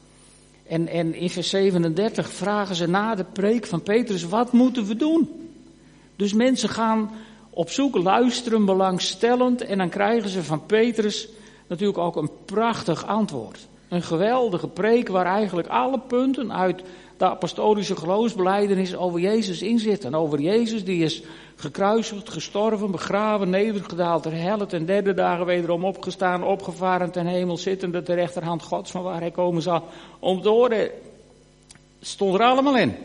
En, 0.68 0.88
en 0.88 1.14
in 1.14 1.30
vers 1.30 1.50
37 1.50 2.30
vragen 2.30 2.76
ze 2.76 2.88
na 2.88 3.16
de 3.16 3.26
preek 3.34 3.66
van 3.66 3.82
Petrus, 3.82 4.24
wat 4.24 4.52
moeten 4.52 4.86
we 4.86 4.96
doen? 4.96 5.30
Dus 6.16 6.34
mensen 6.34 6.70
gaan 6.70 7.12
op 7.62 7.70
zoek, 7.70 7.96
luisteren, 7.96 8.66
belangstellend 8.66 9.62
en 9.62 9.78
dan 9.78 9.90
krijgen 9.90 10.30
ze 10.30 10.44
van 10.44 10.66
Petrus 10.66 11.28
natuurlijk 11.68 11.98
ook 11.98 12.16
een 12.16 12.30
prachtig 12.46 13.08
antwoord. 13.08 13.68
Een 13.90 14.02
geweldige 14.02 14.68
preek 14.68 15.08
waar 15.08 15.26
eigenlijk 15.26 15.68
alle 15.68 16.00
punten 16.00 16.54
uit 16.54 16.82
de 17.18 17.26
apostolische 17.26 17.96
geloofsbeleidenis 17.96 18.96
over 18.96 19.20
Jezus 19.20 19.62
in 19.62 19.80
zit. 19.80 20.04
En 20.04 20.16
over 20.16 20.40
Jezus 20.40 20.86
die 20.86 21.04
is 21.04 21.24
gekruisigd, 21.56 22.30
gestorven, 22.30 22.92
begraven, 22.92 23.50
nedergedaald, 23.50 24.24
ter 24.24 24.36
helle, 24.36 24.66
ten 24.66 24.86
derde 24.86 25.14
dagen 25.14 25.46
wederom 25.46 25.86
opgestaan, 25.86 26.44
opgevaren 26.44 27.12
ten 27.12 27.26
hemel, 27.26 27.58
zittende 27.58 28.04
ter 28.04 28.16
rechterhand 28.16 28.64
Gods 28.64 28.92
van 28.92 29.04
waar 29.04 29.20
hij 29.20 29.32
komen 29.32 29.62
zal 29.62 29.84
om 30.20 30.42
te 30.42 30.52
oordelen. 30.52 30.92
Stond 32.00 32.34
er 32.34 32.42
allemaal 32.42 32.78
in. 32.78 32.96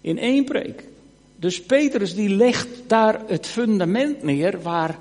In 0.00 0.18
één 0.18 0.44
preek. 0.44 0.88
Dus 1.40 1.62
Petrus 1.62 2.14
die 2.14 2.28
legt 2.28 2.68
daar 2.86 3.20
het 3.26 3.46
fundament 3.46 4.22
neer 4.22 4.62
waar, 4.62 4.98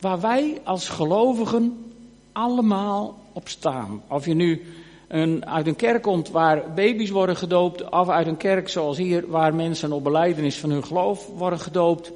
waar 0.00 0.20
wij 0.20 0.60
als 0.64 0.88
gelovigen 0.88 1.92
allemaal 2.32 3.18
op 3.32 3.48
staan. 3.48 4.02
Of 4.08 4.26
je 4.26 4.34
nu 4.34 4.62
een, 5.08 5.46
uit 5.46 5.66
een 5.66 5.76
kerk 5.76 6.02
komt 6.02 6.30
waar 6.30 6.74
baby's 6.74 7.10
worden 7.10 7.36
gedoopt, 7.36 7.90
of 7.90 8.08
uit 8.08 8.26
een 8.26 8.36
kerk 8.36 8.68
zoals 8.68 8.96
hier, 8.96 9.28
waar 9.28 9.54
mensen 9.54 9.92
op 9.92 10.04
beleidenis 10.04 10.58
van 10.58 10.70
hun 10.70 10.84
geloof 10.84 11.26
worden 11.36 11.60
gedoopt. 11.60 12.12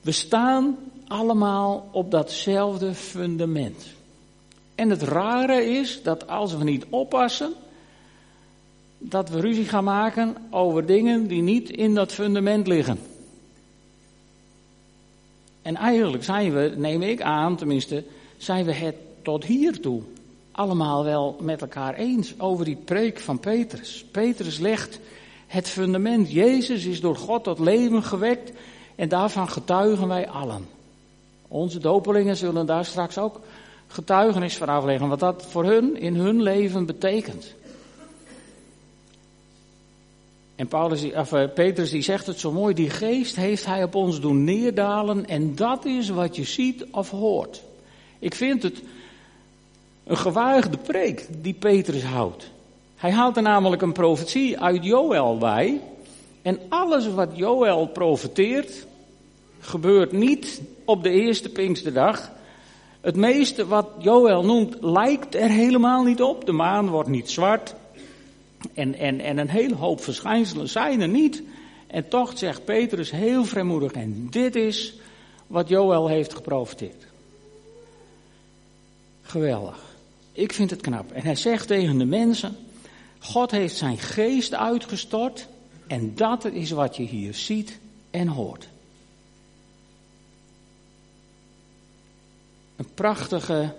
We 0.00 0.12
staan 0.12 0.76
allemaal 1.06 1.88
op 1.92 2.10
datzelfde 2.10 2.94
fundament. 2.94 3.86
En 4.74 4.90
het 4.90 5.02
rare 5.02 5.64
is 5.64 6.02
dat 6.02 6.28
als 6.28 6.56
we 6.56 6.64
niet 6.64 6.86
oppassen, 6.88 7.52
dat 8.98 9.28
we 9.28 9.40
ruzie 9.40 9.64
gaan 9.64 9.84
maken 9.84 10.36
over 10.50 10.86
dingen 10.86 11.26
die 11.26 11.42
niet 11.42 11.70
in 11.70 11.94
dat 11.94 12.12
fundament 12.12 12.66
liggen. 12.66 12.98
En 15.62 15.76
eigenlijk 15.76 16.24
zijn 16.24 16.52
we, 16.52 16.74
neem 16.76 17.02
ik 17.02 17.22
aan 17.22 17.56
tenminste, 17.56 18.04
zijn 18.36 18.64
we 18.64 18.72
het 18.72 18.94
tot 19.22 19.44
hier 19.44 19.80
toe 19.80 20.02
allemaal 20.58 21.04
wel 21.04 21.36
met 21.40 21.60
elkaar 21.60 21.94
eens 21.94 22.34
over 22.38 22.64
die 22.64 22.76
preek 22.84 23.18
van 23.18 23.38
Petrus. 23.38 24.04
Petrus 24.10 24.58
legt 24.58 25.00
het 25.46 25.68
fundament. 25.68 26.32
Jezus 26.32 26.84
is 26.84 27.00
door 27.00 27.16
God 27.16 27.44
tot 27.44 27.58
leven 27.58 28.02
gewekt 28.02 28.52
en 28.94 29.08
daarvan 29.08 29.48
getuigen 29.48 30.08
wij 30.08 30.28
allen. 30.28 30.66
Onze 31.48 31.78
dopelingen 31.78 32.36
zullen 32.36 32.66
daar 32.66 32.84
straks 32.84 33.18
ook 33.18 33.40
getuigenis 33.86 34.56
van 34.56 34.68
afleggen, 34.68 35.08
wat 35.08 35.20
dat 35.20 35.46
voor 35.48 35.64
hun 35.64 35.96
in 35.96 36.14
hun 36.14 36.42
leven 36.42 36.86
betekent. 36.86 37.54
En 40.58 40.68
Paulus, 40.68 41.12
of, 41.12 41.32
uh, 41.32 41.44
Petrus 41.54 41.90
die 41.90 42.02
zegt 42.02 42.26
het 42.26 42.38
zo 42.38 42.52
mooi, 42.52 42.74
die 42.74 42.90
geest 42.90 43.36
heeft 43.36 43.66
hij 43.66 43.82
op 43.82 43.94
ons 43.94 44.20
doen 44.20 44.44
neerdalen 44.44 45.26
en 45.26 45.54
dat 45.54 45.84
is 45.84 46.08
wat 46.08 46.36
je 46.36 46.44
ziet 46.44 46.84
of 46.90 47.10
hoort. 47.10 47.62
Ik 48.18 48.34
vind 48.34 48.62
het 48.62 48.82
een 50.04 50.16
gewaagde 50.16 50.76
preek 50.76 51.26
die 51.42 51.54
Petrus 51.54 52.02
houdt. 52.02 52.50
Hij 52.96 53.10
haalt 53.10 53.36
er 53.36 53.42
namelijk 53.42 53.82
een 53.82 53.92
profetie 53.92 54.60
uit 54.60 54.84
Joël 54.84 55.38
bij. 55.38 55.80
En 56.42 56.60
alles 56.68 57.08
wat 57.08 57.30
Joël 57.34 57.86
profeteert, 57.86 58.86
gebeurt 59.60 60.12
niet 60.12 60.62
op 60.84 61.02
de 61.02 61.10
eerste 61.10 61.48
Pinksterdag. 61.48 62.30
Het 63.00 63.16
meeste 63.16 63.66
wat 63.66 63.88
Joël 63.98 64.44
noemt, 64.44 64.76
lijkt 64.80 65.34
er 65.34 65.50
helemaal 65.50 66.02
niet 66.02 66.22
op. 66.22 66.46
De 66.46 66.52
maan 66.52 66.88
wordt 66.88 67.08
niet 67.08 67.30
zwart. 67.30 67.74
En, 68.74 68.94
en, 68.94 69.20
en 69.20 69.38
een 69.38 69.48
hele 69.48 69.74
hoop 69.74 70.02
verschijnselen 70.02 70.68
zijn 70.68 71.00
er 71.00 71.08
niet. 71.08 71.42
En 71.86 72.08
toch 72.08 72.38
zegt 72.38 72.64
Petrus 72.64 73.10
heel 73.10 73.44
vrijmoedig, 73.44 73.92
en 73.92 74.26
dit 74.30 74.56
is 74.56 74.94
wat 75.46 75.68
Joël 75.68 76.08
heeft 76.08 76.34
geprofiteerd. 76.34 77.06
Geweldig. 79.22 79.86
Ik 80.32 80.52
vind 80.52 80.70
het 80.70 80.80
knap. 80.80 81.12
En 81.12 81.22
hij 81.22 81.34
zegt 81.34 81.66
tegen 81.66 81.98
de 81.98 82.04
mensen, 82.04 82.56
God 83.18 83.50
heeft 83.50 83.76
zijn 83.76 83.98
geest 83.98 84.54
uitgestort 84.54 85.48
en 85.86 86.14
dat 86.14 86.44
is 86.44 86.70
wat 86.70 86.96
je 86.96 87.02
hier 87.02 87.34
ziet 87.34 87.78
en 88.10 88.28
hoort. 88.28 88.68
Een 92.76 92.88
prachtige 92.94 93.74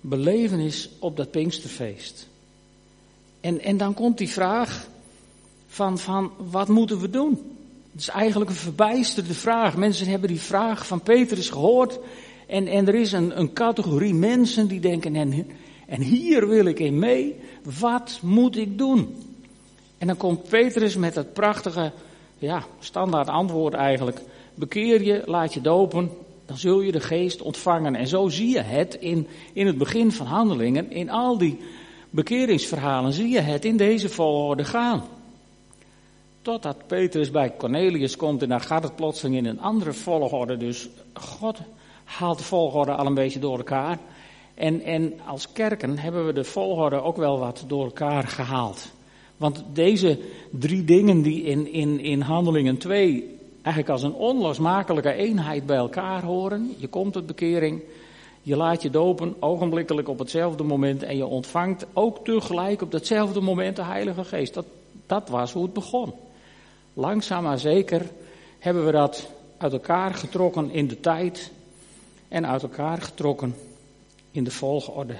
belevenis 0.00 0.88
op 0.98 1.16
dat 1.16 1.30
Pinksterfeest. 1.30 2.28
En, 3.40 3.60
en 3.60 3.76
dan 3.76 3.94
komt 3.94 4.18
die 4.18 4.28
vraag 4.28 4.88
van, 5.66 5.98
van 5.98 6.30
wat 6.50 6.68
moeten 6.68 7.00
we 7.00 7.10
doen? 7.10 7.30
Het 7.92 8.00
is 8.00 8.08
eigenlijk 8.08 8.50
een 8.50 8.56
verbijsterde 8.56 9.34
vraag. 9.34 9.76
Mensen 9.76 10.06
hebben 10.06 10.28
die 10.28 10.40
vraag 10.40 10.86
van 10.86 11.00
Petrus 11.00 11.50
gehoord. 11.50 11.98
En, 12.46 12.66
en 12.66 12.88
er 12.88 12.94
is 12.94 13.12
een, 13.12 13.38
een 13.40 13.52
categorie 13.52 14.14
mensen 14.14 14.68
die 14.68 14.80
denken, 14.80 15.16
en 15.16 15.46
en 15.86 16.00
hier 16.00 16.48
wil 16.48 16.64
ik 16.64 16.78
in 16.78 16.98
mee. 16.98 17.34
Wat 17.80 18.18
moet 18.22 18.56
ik 18.56 18.78
doen? 18.78 19.14
En 19.98 20.06
dan 20.06 20.16
komt 20.16 20.48
Petrus 20.48 20.96
met 20.96 21.14
het 21.14 21.32
prachtige, 21.32 21.92
ja, 22.38 22.64
standaard 22.78 23.28
antwoord 23.28 23.74
eigenlijk. 23.74 24.20
Bekeer 24.54 25.02
je, 25.02 25.22
laat 25.26 25.54
je 25.54 25.60
dopen, 25.60 26.10
dan 26.46 26.56
zul 26.56 26.80
je 26.80 26.92
de 26.92 27.00
geest 27.00 27.42
ontvangen. 27.42 27.94
En 27.94 28.06
zo 28.06 28.28
zie 28.28 28.48
je 28.48 28.60
het 28.60 28.94
in, 28.94 29.26
in 29.52 29.66
het 29.66 29.78
begin 29.78 30.12
van 30.12 30.26
handelingen, 30.26 30.90
in 30.90 31.10
al 31.10 31.38
die 31.38 31.58
bekeringsverhalen, 32.16 33.12
zie 33.12 33.28
je 33.28 33.40
het 33.40 33.64
in 33.64 33.76
deze 33.76 34.08
volgorde 34.08 34.64
gaan. 34.64 35.02
Totdat 36.42 36.86
Petrus 36.86 37.30
bij 37.30 37.56
Cornelius 37.56 38.16
komt 38.16 38.42
en 38.42 38.48
dan 38.48 38.60
gaat 38.60 38.82
het 38.82 38.96
plotseling 38.96 39.36
in 39.36 39.46
een 39.46 39.60
andere 39.60 39.92
volgorde. 39.92 40.56
Dus 40.56 40.88
God 41.12 41.58
haalt 42.04 42.38
de 42.38 42.44
volgorde 42.44 42.92
al 42.92 43.06
een 43.06 43.14
beetje 43.14 43.38
door 43.38 43.56
elkaar. 43.56 43.98
En, 44.54 44.82
en 44.82 45.12
als 45.26 45.52
kerken 45.52 45.98
hebben 45.98 46.26
we 46.26 46.32
de 46.32 46.44
volgorde 46.44 47.02
ook 47.02 47.16
wel 47.16 47.38
wat 47.38 47.64
door 47.66 47.84
elkaar 47.84 48.26
gehaald. 48.28 48.88
Want 49.36 49.64
deze 49.72 50.18
drie 50.50 50.84
dingen 50.84 51.22
die 51.22 51.42
in, 51.42 51.72
in, 51.72 52.00
in 52.00 52.20
Handelingen 52.20 52.78
2 52.78 53.38
eigenlijk 53.62 53.88
als 53.88 54.02
een 54.02 54.14
onlosmakelijke 54.14 55.12
eenheid 55.12 55.66
bij 55.66 55.76
elkaar 55.76 56.22
horen. 56.22 56.74
Je 56.76 56.88
komt 56.88 57.12
tot 57.12 57.26
bekering, 57.26 57.82
je 58.46 58.56
laat 58.56 58.82
je 58.82 58.90
dopen 58.90 59.36
ogenblikkelijk 59.40 60.08
op 60.08 60.18
hetzelfde 60.18 60.62
moment 60.62 61.02
en 61.02 61.16
je 61.16 61.26
ontvangt 61.26 61.86
ook 61.92 62.24
tegelijk 62.24 62.82
op 62.82 62.90
datzelfde 62.90 63.40
moment 63.40 63.76
de 63.76 63.82
Heilige 63.82 64.24
Geest. 64.24 64.54
Dat, 64.54 64.64
dat 65.06 65.28
was 65.28 65.52
hoe 65.52 65.62
het 65.62 65.72
begon. 65.72 66.12
Langzaam 66.94 67.42
maar 67.42 67.58
zeker 67.58 68.10
hebben 68.58 68.86
we 68.86 68.92
dat 68.92 69.30
uit 69.56 69.72
elkaar 69.72 70.14
getrokken 70.14 70.70
in 70.70 70.88
de 70.88 71.00
tijd 71.00 71.50
en 72.28 72.46
uit 72.46 72.62
elkaar 72.62 73.02
getrokken 73.02 73.54
in 74.30 74.44
de 74.44 74.50
volgorde. 74.50 75.16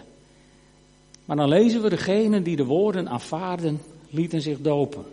Maar 1.24 1.36
dan 1.36 1.48
lezen 1.48 1.82
we 1.82 1.88
degenen 1.88 2.42
die 2.42 2.56
de 2.56 2.64
woorden 2.64 3.08
aanvaarden, 3.08 3.80
lieten 4.10 4.40
zich 4.40 4.60
dopen. 4.60 5.04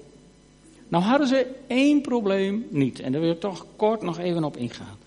Nou 0.87 1.03
hadden 1.03 1.27
ze 1.27 1.47
één 1.67 2.01
probleem 2.01 2.65
niet, 2.69 2.99
en 2.99 3.11
daar 3.11 3.21
wil 3.21 3.31
ik 3.31 3.39
toch 3.39 3.65
kort 3.75 4.01
nog 4.01 4.19
even 4.19 4.43
op 4.43 4.57
ingaan. 4.57 4.97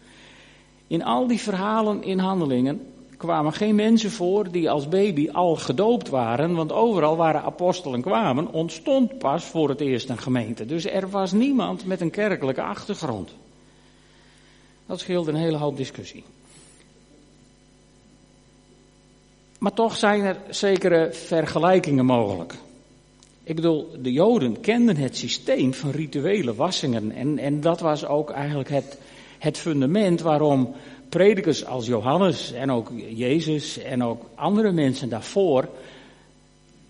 In 0.87 1.05
al 1.05 1.27
die 1.27 1.41
verhalen 1.41 2.03
in 2.03 2.19
handelingen 2.19 2.81
kwamen 3.17 3.53
geen 3.53 3.75
mensen 3.75 4.11
voor 4.11 4.51
die 4.51 4.71
als 4.71 4.89
baby 4.89 5.31
al 5.31 5.57
gedoopt 5.57 6.09
waren, 6.09 6.55
want 6.55 6.73
overal 6.73 7.17
waar 7.17 7.37
apostelen 7.37 8.01
kwamen, 8.01 8.53
ontstond 8.53 9.19
pas 9.19 9.45
voor 9.45 9.69
het 9.69 9.81
eerst 9.81 10.09
een 10.09 10.19
gemeente. 10.19 10.67
Dus 10.67 10.87
er 10.87 11.11
was 11.11 11.33
niemand 11.33 11.87
met 11.87 12.01
een 12.01 12.11
kerkelijke 12.11 12.63
achtergrond. 12.63 13.31
Dat 14.87 15.01
scheelde 15.01 15.31
een 15.31 15.37
hele 15.37 15.57
hoop 15.57 15.77
discussie. 15.77 16.25
Maar 19.59 19.73
toch 19.73 19.97
zijn 19.97 20.23
er 20.23 20.37
zekere 20.49 21.09
vergelijkingen 21.13 22.05
mogelijk. 22.05 22.55
Ik 23.43 23.55
bedoel, 23.55 23.89
de 24.03 24.13
Joden 24.13 24.61
kenden 24.61 24.97
het 24.97 25.17
systeem 25.17 25.75
van 25.75 25.91
rituele 25.91 26.55
wassingen. 26.55 27.13
En, 27.13 27.39
en 27.39 27.61
dat 27.61 27.81
was 27.81 28.07
ook 28.07 28.31
eigenlijk 28.31 28.69
het, 28.69 28.99
het 29.39 29.59
fundament 29.59 30.21
waarom 30.21 30.75
predikers 31.09 31.65
als 31.65 31.87
Johannes 31.87 32.53
en 32.53 32.71
ook 32.71 32.91
Jezus 33.09 33.79
en 33.79 34.05
ook 34.05 34.23
andere 34.35 34.73
mensen 34.73 35.09
daarvoor 35.09 35.69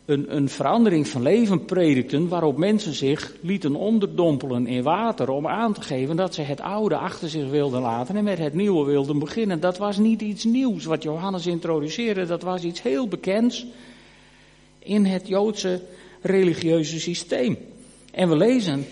een, 0.07 0.37
een 0.37 0.49
verandering 0.49 1.09
van 1.09 1.23
leven 1.23 1.65
predikten 1.65 2.29
waarop 2.29 2.57
mensen 2.57 2.95
zich 2.95 3.35
lieten 3.41 3.75
onderdompelen 3.75 4.67
in 4.67 4.83
water 4.83 5.31
om 5.31 5.47
aan 5.47 5.73
te 5.73 5.83
geven 5.83 6.17
dat 6.17 6.35
ze 6.35 6.43
het 6.43 6.61
oude 6.61 6.97
achter 6.97 7.29
zich 7.29 7.49
wilden 7.51 7.81
laten 7.81 8.17
en 8.17 8.25
met 8.25 8.39
het 8.39 8.55
nieuwe 8.55 8.85
wilden 8.85 9.19
beginnen. 9.19 9.61
Dat 9.61 9.79
was 9.79 9.99
niet 9.99 10.23
iets 10.23 10.45
nieuws 10.45 10.85
wat 10.85 11.03
Johannes 11.03 11.47
introduceerde, 11.47 12.27
dat 12.27 12.43
was 12.43 12.63
iets 12.63 12.83
heel 12.83 13.09
bekends 13.09 13.67
in 14.79 15.05
het 15.05 15.29
Joodse 15.29 15.81
religieuze 16.21 17.01
systeem. 17.01 17.59
En 18.13 18.29
we 18.29 18.37
lezen 18.37 18.87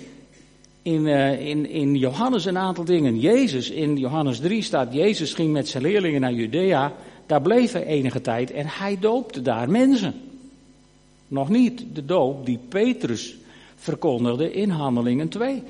in, 0.85 1.07
uh, 1.07 1.47
in, 1.47 1.68
in 1.68 1.94
Johannes 1.94 2.44
een 2.44 2.59
aantal 2.59 2.85
dingen. 2.85 3.18
Jezus, 3.18 3.70
in 3.70 3.97
Johannes 3.97 4.38
3 4.38 4.62
staat, 4.62 4.94
Jezus 4.94 5.35
ging 5.35 5.53
met 5.53 5.68
zijn 5.68 5.83
leerlingen 5.83 6.20
naar 6.20 6.33
Judea. 6.33 6.92
Daar 7.27 7.42
bleef 7.42 7.73
hij 7.73 7.85
enige 7.85 8.20
tijd 8.20 8.51
en 8.51 8.66
hij 8.66 8.99
doopte 9.01 9.42
daar 9.42 9.70
mensen. 9.70 10.14
Nog 11.29 11.49
niet 11.49 11.85
de 11.92 12.05
doop 12.05 12.47
die 12.47 12.59
Petrus 12.68 13.37
verkondigde 13.77 14.53
in 14.53 14.70
Handelingen 14.70 15.29
2. 15.29 15.62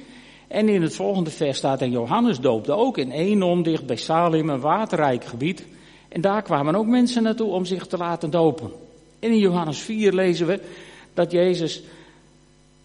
En 0.48 0.68
in 0.68 0.82
het 0.82 0.94
volgende 0.94 1.30
vers 1.30 1.58
staat, 1.58 1.82
en 1.82 1.90
Johannes 1.90 2.40
doopte 2.40 2.72
ook 2.72 2.98
in 2.98 3.10
Enon, 3.10 3.62
dicht 3.62 3.86
bij 3.86 3.96
Salim, 3.96 4.48
een 4.48 4.60
waterrijk 4.60 5.24
gebied. 5.24 5.64
En 6.08 6.20
daar 6.20 6.42
kwamen 6.42 6.74
ook 6.74 6.86
mensen 6.86 7.22
naartoe 7.22 7.50
om 7.50 7.64
zich 7.64 7.86
te 7.86 7.96
laten 7.96 8.30
dopen. 8.30 8.70
En 9.18 9.30
in 9.30 9.38
Johannes 9.38 9.78
4 9.78 10.12
lezen 10.12 10.46
we 10.46 10.60
dat 11.14 11.30
Jezus 11.30 11.82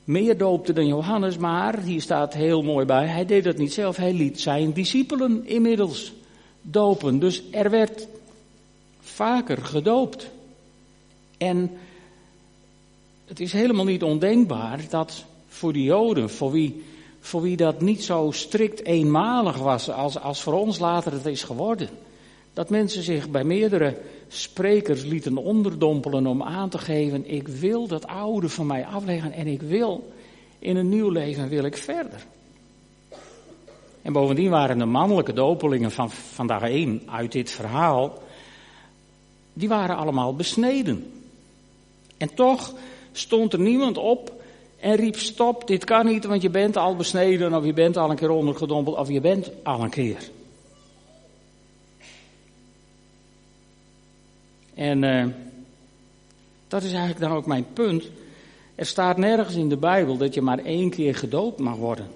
meer 0.09 0.37
doopte 0.37 0.73
dan 0.73 0.87
Johannes, 0.87 1.37
maar 1.37 1.79
hier 1.79 2.01
staat 2.01 2.33
heel 2.33 2.61
mooi 2.61 2.85
bij, 2.85 3.07
hij 3.07 3.25
deed 3.25 3.43
dat 3.43 3.57
niet 3.57 3.73
zelf, 3.73 3.95
hij 3.95 4.13
liet 4.13 4.39
zijn 4.39 4.73
discipelen 4.73 5.47
inmiddels 5.47 6.13
dopen. 6.61 7.19
Dus 7.19 7.43
er 7.51 7.69
werd 7.69 8.07
vaker 8.99 9.57
gedoopt. 9.57 10.29
En 11.37 11.71
het 13.25 13.39
is 13.39 13.53
helemaal 13.53 13.85
niet 13.85 14.03
ondenkbaar 14.03 14.81
dat 14.89 15.23
voor 15.47 15.73
de 15.73 15.83
Joden, 15.83 16.29
voor 16.29 16.51
wie, 16.51 16.83
voor 17.19 17.41
wie 17.41 17.57
dat 17.57 17.81
niet 17.81 18.03
zo 18.03 18.31
strikt 18.31 18.85
eenmalig 18.85 19.57
was 19.57 19.89
als, 19.89 20.19
als 20.19 20.41
voor 20.41 20.53
ons 20.53 20.79
later 20.79 21.11
het 21.11 21.25
is 21.25 21.43
geworden, 21.43 21.89
dat 22.53 22.69
mensen 22.69 23.03
zich 23.03 23.29
bij 23.29 23.43
meerdere 23.43 23.97
sprekers 24.29 25.03
lieten 25.03 25.37
onderdompelen 25.37 26.27
om 26.27 26.43
aan 26.43 26.69
te 26.69 26.77
geven, 26.77 27.31
ik 27.31 27.47
wil 27.47 27.87
dat 27.87 28.07
oude 28.07 28.49
van 28.49 28.67
mij 28.67 28.85
afleggen 28.85 29.31
en 29.31 29.47
ik 29.47 29.61
wil 29.61 30.11
in 30.59 30.75
een 30.75 30.89
nieuw 30.89 31.09
leven 31.09 31.49
wil 31.49 31.63
ik 31.63 31.77
verder. 31.77 32.25
En 34.01 34.13
bovendien 34.13 34.49
waren 34.49 34.77
de 34.77 34.85
mannelijke 34.85 35.33
dopelingen 35.33 35.91
van 35.91 36.11
vandaag 36.11 36.61
één 36.61 37.01
uit 37.05 37.31
dit 37.31 37.51
verhaal, 37.51 38.17
die 39.53 39.67
waren 39.67 39.97
allemaal 39.97 40.35
besneden. 40.35 41.11
En 42.17 42.33
toch 42.33 42.73
stond 43.11 43.53
er 43.53 43.59
niemand 43.59 43.97
op 43.97 44.33
en 44.79 44.95
riep 44.95 45.17
stop, 45.17 45.67
dit 45.67 45.83
kan 45.83 46.05
niet, 46.05 46.25
want 46.25 46.41
je 46.41 46.49
bent 46.49 46.77
al 46.77 46.95
besneden 46.95 47.53
of 47.53 47.65
je 47.65 47.73
bent 47.73 47.97
al 47.97 48.09
een 48.09 48.15
keer 48.15 48.29
ondergedompeld 48.29 48.97
of 48.97 49.09
je 49.09 49.21
bent 49.21 49.51
al 49.63 49.83
een 49.83 49.89
keer. 49.89 50.29
En 54.79 55.03
uh, 55.03 55.25
dat 56.67 56.83
is 56.83 56.91
eigenlijk 56.91 57.19
dan 57.19 57.31
ook 57.31 57.45
mijn 57.45 57.65
punt. 57.73 58.09
Er 58.75 58.85
staat 58.85 59.17
nergens 59.17 59.55
in 59.55 59.69
de 59.69 59.77
Bijbel 59.77 60.17
dat 60.17 60.33
je 60.33 60.41
maar 60.41 60.59
één 60.59 60.89
keer 60.89 61.15
gedoopt 61.15 61.59
mag 61.59 61.75
worden. 61.75 62.07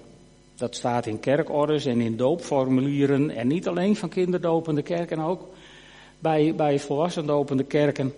Dat 0.54 0.76
staat 0.76 1.06
in 1.06 1.20
kerkorders 1.20 1.84
en 1.84 2.00
in 2.00 2.16
doopformulieren. 2.16 3.30
En 3.30 3.46
niet 3.46 3.68
alleen 3.68 3.96
van 3.96 4.08
kinderdopende 4.08 4.82
kerken, 4.82 5.18
ook 5.18 5.48
bij, 6.18 6.54
bij 6.54 6.78
volwassendopende 6.78 7.64
kerken 7.64 8.12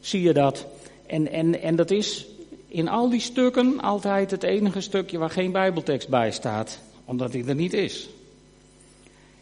zie 0.00 0.22
je 0.22 0.32
dat. 0.32 0.66
En, 1.06 1.30
en, 1.30 1.62
en 1.62 1.76
dat 1.76 1.90
is 1.90 2.26
in 2.68 2.88
al 2.88 3.08
die 3.08 3.20
stukken 3.20 3.80
altijd 3.80 4.30
het 4.30 4.42
enige 4.42 4.80
stukje 4.80 5.18
waar 5.18 5.30
geen 5.30 5.52
Bijbeltekst 5.52 6.08
bij 6.08 6.30
staat, 6.30 6.80
omdat 7.04 7.32
die 7.32 7.44
er 7.46 7.54
niet 7.54 7.72
is. 7.72 8.08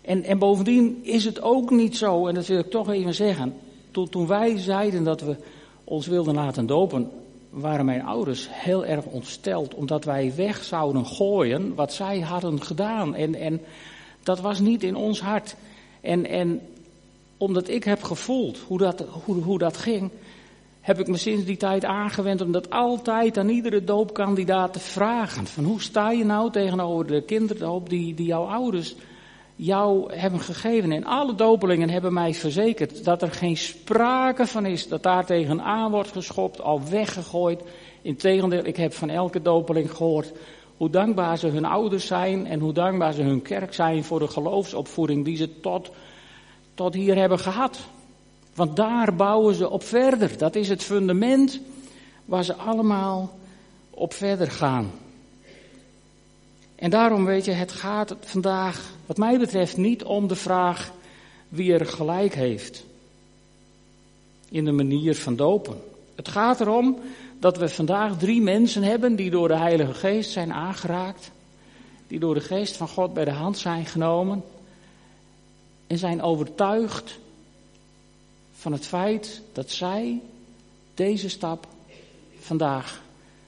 En, 0.00 0.24
en 0.24 0.38
bovendien 0.38 1.00
is 1.02 1.24
het 1.24 1.42
ook 1.42 1.70
niet 1.70 1.96
zo, 1.96 2.26
en 2.26 2.34
dat 2.34 2.46
wil 2.46 2.58
ik 2.58 2.70
toch 2.70 2.90
even 2.90 3.14
zeggen, 3.14 3.54
toen, 3.90 4.26
wij 4.26 4.58
zeiden 4.58 5.04
dat 5.04 5.20
we 5.20 5.36
ons 5.84 6.06
wilden 6.06 6.34
laten 6.34 6.66
dopen, 6.66 7.10
waren 7.50 7.84
mijn 7.84 8.02
ouders 8.02 8.48
heel 8.50 8.84
erg 8.84 9.04
ontsteld, 9.04 9.74
omdat 9.74 10.04
wij 10.04 10.32
weg 10.36 10.64
zouden 10.64 11.06
gooien 11.06 11.74
wat 11.74 11.92
zij 11.92 12.20
hadden 12.20 12.62
gedaan. 12.62 13.14
En, 13.14 13.34
en 13.34 13.60
dat 14.22 14.40
was 14.40 14.60
niet 14.60 14.82
in 14.82 14.96
ons 14.96 15.20
hart. 15.20 15.56
En, 16.00 16.26
en 16.26 16.60
omdat 17.36 17.68
ik 17.68 17.84
heb 17.84 18.02
gevoeld 18.02 18.58
hoe 18.58 18.78
dat, 18.78 19.04
hoe, 19.24 19.42
hoe 19.42 19.58
dat 19.58 19.76
ging, 19.76 20.10
heb 20.80 20.98
ik 20.98 21.06
me 21.06 21.16
sinds 21.16 21.44
die 21.44 21.56
tijd 21.56 21.84
aangewend 21.84 22.40
om 22.40 22.52
dat 22.52 22.70
altijd 22.70 23.38
aan 23.38 23.48
iedere 23.48 23.84
doopkandidaat 23.84 24.72
te 24.72 24.80
vragen. 24.80 25.46
Van 25.46 25.64
hoe 25.64 25.80
sta 25.82 26.10
je 26.10 26.24
nou 26.24 26.50
tegenover 26.50 27.06
de 27.06 27.22
kinderdoop 27.22 27.88
die, 27.88 28.14
die 28.14 28.26
jouw 28.26 28.44
ouders 28.44 28.94
jou 29.64 30.14
hebben 30.14 30.40
gegeven. 30.40 30.92
En 30.92 31.04
alle 31.04 31.34
dopelingen 31.34 31.90
hebben 31.90 32.12
mij 32.12 32.34
verzekerd 32.34 33.04
dat 33.04 33.22
er 33.22 33.32
geen 33.32 33.56
sprake 33.56 34.46
van 34.46 34.66
is 34.66 34.88
dat 34.88 35.02
daar 35.02 35.26
tegenaan 35.26 35.90
wordt 35.90 36.12
geschopt, 36.12 36.60
al 36.60 36.82
weggegooid. 36.90 37.62
Integendeel, 38.02 38.64
ik 38.64 38.76
heb 38.76 38.92
van 38.92 39.08
elke 39.08 39.42
dopeling 39.42 39.90
gehoord 39.90 40.32
hoe 40.76 40.90
dankbaar 40.90 41.38
ze 41.38 41.46
hun 41.46 41.64
ouders 41.64 42.06
zijn 42.06 42.46
en 42.46 42.60
hoe 42.60 42.72
dankbaar 42.72 43.12
ze 43.12 43.22
hun 43.22 43.42
kerk 43.42 43.74
zijn 43.74 44.04
voor 44.04 44.18
de 44.18 44.28
geloofsopvoeding 44.28 45.24
die 45.24 45.36
ze 45.36 45.60
tot, 45.60 45.90
tot 46.74 46.94
hier 46.94 47.16
hebben 47.16 47.38
gehad. 47.38 47.78
Want 48.54 48.76
daar 48.76 49.14
bouwen 49.14 49.54
ze 49.54 49.70
op 49.70 49.82
verder. 49.82 50.38
Dat 50.38 50.54
is 50.54 50.68
het 50.68 50.82
fundament 50.82 51.60
waar 52.24 52.44
ze 52.44 52.54
allemaal 52.54 53.30
op 53.90 54.12
verder 54.12 54.50
gaan. 54.50 54.90
En 56.74 56.90
daarom 56.90 57.24
weet 57.24 57.44
je, 57.44 57.52
het 57.52 57.72
gaat 57.72 58.16
vandaag, 58.20 58.92
wat 59.10 59.18
mij 59.18 59.38
betreft, 59.38 59.76
niet 59.76 60.04
om 60.04 60.28
de 60.28 60.36
vraag 60.36 60.92
wie 61.48 61.72
er 61.72 61.86
gelijk 61.86 62.34
heeft 62.34 62.84
in 64.48 64.64
de 64.64 64.72
manier 64.72 65.14
van 65.14 65.36
dopen. 65.36 65.82
Het 66.14 66.28
gaat 66.28 66.60
erom 66.60 66.98
dat 67.38 67.56
we 67.56 67.68
vandaag 67.68 68.18
drie 68.18 68.40
mensen 68.40 68.82
hebben 68.82 69.16
die 69.16 69.30
door 69.30 69.48
de 69.48 69.56
Heilige 69.56 69.94
Geest 69.94 70.30
zijn 70.30 70.52
aangeraakt, 70.52 71.30
die 72.06 72.18
door 72.18 72.34
de 72.34 72.40
Geest 72.40 72.76
van 72.76 72.88
God 72.88 73.14
bij 73.14 73.24
de 73.24 73.30
hand 73.30 73.58
zijn 73.58 73.86
genomen 73.86 74.44
en 75.86 75.98
zijn 75.98 76.22
overtuigd 76.22 77.18
van 78.52 78.72
het 78.72 78.86
feit 78.86 79.42
dat 79.52 79.70
zij 79.70 80.20
deze 80.94 81.28
stap 81.28 81.66
vandaag 82.38 83.02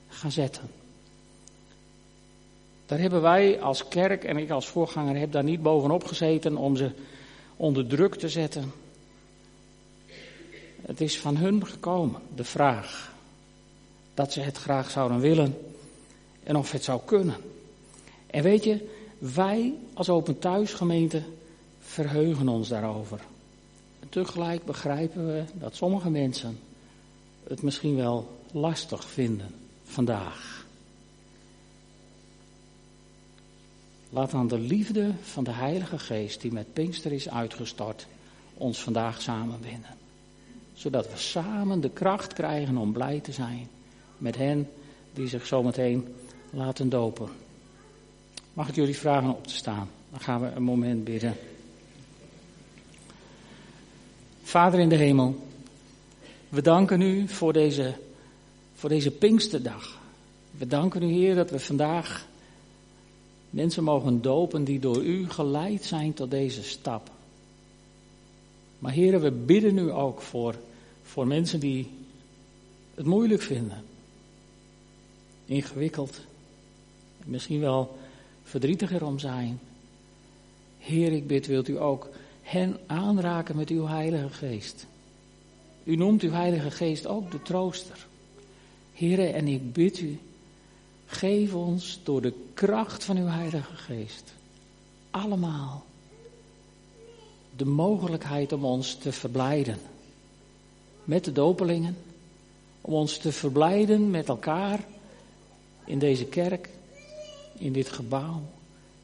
gaan 0.09 0.33
zetten. 0.33 0.82
Daar 2.92 3.00
hebben 3.00 3.22
wij 3.22 3.61
als 3.61 3.88
kerk 3.88 4.24
en 4.24 4.37
ik 4.37 4.50
als 4.50 4.68
voorganger 4.68 5.16
heb 5.16 5.33
daar 5.33 5.44
niet 5.44 5.62
bovenop 5.62 6.05
gezeten 6.05 6.57
om 6.57 6.76
ze 6.76 6.90
onder 7.57 7.87
druk 7.87 8.14
te 8.14 8.28
zetten. 8.28 8.72
Het 10.83 11.00
is 11.00 11.18
van 11.18 11.37
hun 11.37 11.66
gekomen, 11.66 12.20
de 12.35 12.44
vraag, 12.44 13.14
dat 14.14 14.33
ze 14.33 14.40
het 14.40 14.57
graag 14.57 14.90
zouden 14.90 15.20
willen 15.20 15.59
en 16.42 16.57
of 16.57 16.72
het 16.72 16.85
zou 16.85 17.00
kunnen. 17.05 17.37
En 18.26 18.42
weet 18.42 18.64
je, 18.64 18.88
wij 19.18 19.74
als 19.94 20.09
Open 20.09 20.38
Thuisgemeente 20.38 21.22
verheugen 21.81 22.48
ons 22.48 22.68
daarover. 22.68 23.20
En 24.00 24.09
tegelijk 24.09 24.64
begrijpen 24.64 25.26
we 25.26 25.42
dat 25.52 25.76
sommige 25.76 26.11
mensen 26.11 26.59
het 27.48 27.62
misschien 27.62 27.96
wel 27.96 28.28
lastig 28.50 29.05
vinden 29.05 29.55
vandaag. 29.85 30.62
Laat 34.12 34.31
dan 34.31 34.48
de 34.48 34.59
liefde 34.59 35.12
van 35.22 35.44
de 35.44 35.51
Heilige 35.51 35.98
Geest, 35.98 36.40
die 36.40 36.53
met 36.53 36.72
Pinkster 36.72 37.12
is 37.12 37.29
uitgestort, 37.29 38.07
ons 38.55 38.83
vandaag 38.83 39.22
samenbinden. 39.22 39.96
Zodat 40.75 41.11
we 41.11 41.16
samen 41.16 41.81
de 41.81 41.90
kracht 41.90 42.33
krijgen 42.33 42.77
om 42.77 42.92
blij 42.92 43.20
te 43.20 43.33
zijn 43.33 43.68
met 44.18 44.37
hen 44.37 44.68
die 45.12 45.29
zich 45.29 45.46
zometeen 45.46 46.14
laten 46.51 46.88
dopen. 46.88 47.29
Mag 48.53 48.68
ik 48.68 48.75
jullie 48.75 48.96
vragen 48.96 49.31
op 49.31 49.46
te 49.46 49.55
staan? 49.55 49.88
Dan 50.11 50.20
gaan 50.20 50.40
we 50.40 50.46
een 50.46 50.62
moment 50.62 51.05
bidden. 51.05 51.37
Vader 54.42 54.81
in 54.81 54.88
de 54.88 54.96
hemel, 54.96 55.46
we 56.48 56.62
danken 56.62 57.01
u 57.01 57.29
voor 57.29 57.53
deze, 57.53 57.94
voor 58.75 58.88
deze 58.88 59.11
Pinksterdag. 59.11 59.98
We 60.51 60.66
danken 60.66 61.03
u, 61.03 61.12
Heer, 61.12 61.35
dat 61.35 61.51
we 61.51 61.59
vandaag 61.59 62.31
mensen 63.52 63.84
mogen 63.84 64.22
dopen 64.22 64.64
die 64.64 64.78
door 64.78 65.04
u 65.04 65.30
geleid 65.30 65.84
zijn 65.84 66.14
tot 66.14 66.30
deze 66.30 66.62
stap. 66.62 67.10
Maar 68.78 68.92
Heer, 68.92 69.20
we 69.20 69.30
bidden 69.30 69.78
u 69.78 69.92
ook 69.92 70.20
voor, 70.20 70.54
voor 71.02 71.26
mensen 71.26 71.60
die 71.60 71.90
het 72.94 73.06
moeilijk 73.06 73.42
vinden. 73.42 73.84
Ingewikkeld. 75.44 76.20
Misschien 77.24 77.60
wel 77.60 77.98
verdrietiger 78.42 79.04
om 79.04 79.18
zijn. 79.18 79.60
Heer, 80.78 81.12
ik 81.12 81.26
bid, 81.26 81.46
wilt 81.46 81.68
u 81.68 81.80
ook 81.80 82.08
hen 82.42 82.76
aanraken 82.86 83.56
met 83.56 83.68
uw 83.68 83.86
Heilige 83.86 84.28
Geest. 84.28 84.86
U 85.84 85.96
noemt 85.96 86.22
uw 86.22 86.30
Heilige 86.30 86.70
Geest 86.70 87.06
ook 87.06 87.30
de 87.30 87.42
trooster. 87.42 88.06
Heer, 88.92 89.34
en 89.34 89.48
ik 89.48 89.72
bid 89.72 90.00
u, 90.00 90.18
geef 91.12 91.55
ons 91.55 92.01
door 92.03 92.22
de 92.22 92.35
kracht 92.55 93.05
van 93.05 93.16
uw 93.16 93.27
Heilige 93.27 93.77
Geest 93.77 94.33
allemaal 95.11 95.85
de 97.57 97.64
mogelijkheid 97.64 98.53
om 98.53 98.64
ons 98.64 98.94
te 98.94 99.12
verblijden 99.12 99.79
met 101.05 101.25
de 101.25 101.33
dopelingen, 101.33 101.96
om 102.81 102.92
ons 102.94 103.18
te 103.18 103.33
verblijden 103.33 104.11
met 104.11 104.29
elkaar 104.29 104.85
in 105.85 105.98
deze 105.98 106.25
kerk, 106.25 106.68
in 107.59 107.72
dit 107.72 107.88
gebouw. 107.88 108.42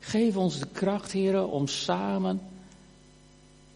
Geef 0.00 0.36
ons 0.36 0.58
de 0.58 0.68
kracht, 0.72 1.12
heren, 1.12 1.48
om 1.48 1.66
samen 1.66 2.40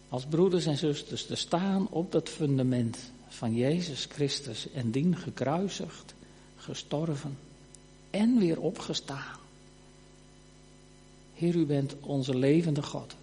als 0.09 0.25
broeders 0.25 0.65
en 0.65 0.77
zusters 0.77 1.25
te 1.25 1.35
staan 1.35 1.87
op 1.89 2.11
dat 2.11 2.29
fundament 2.29 2.97
van 3.27 3.55
Jezus 3.55 4.05
Christus 4.05 4.71
en 4.71 4.91
dien 4.91 5.15
gekruisigd, 5.15 6.13
gestorven 6.55 7.37
en 8.13 8.39
weer 8.39 8.59
opgestaan. 8.59 9.39
Heer, 11.33 11.55
u 11.55 11.65
bent 11.65 11.95
onze 11.99 12.37
levende 12.37 12.83
God. 12.83 13.15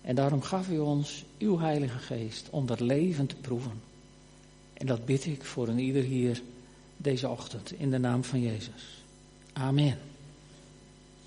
En 0.00 0.14
daarom 0.14 0.42
gaf 0.42 0.68
u 0.68 0.78
ons 0.78 1.24
uw 1.38 1.58
Heilige 1.58 1.98
Geest 1.98 2.50
om 2.50 2.66
dat 2.66 2.80
leven 2.80 3.26
te 3.26 3.36
proeven. 3.36 3.80
En 4.72 4.86
dat 4.86 5.04
bid 5.04 5.26
ik 5.26 5.44
voor 5.44 5.68
een 5.68 5.78
ieder 5.78 6.02
hier 6.02 6.42
deze 6.96 7.28
ochtend 7.28 7.72
in 7.72 7.90
de 7.90 7.98
naam 7.98 8.24
van 8.24 8.40
Jezus. 8.40 9.02
Amen. 9.52 10.07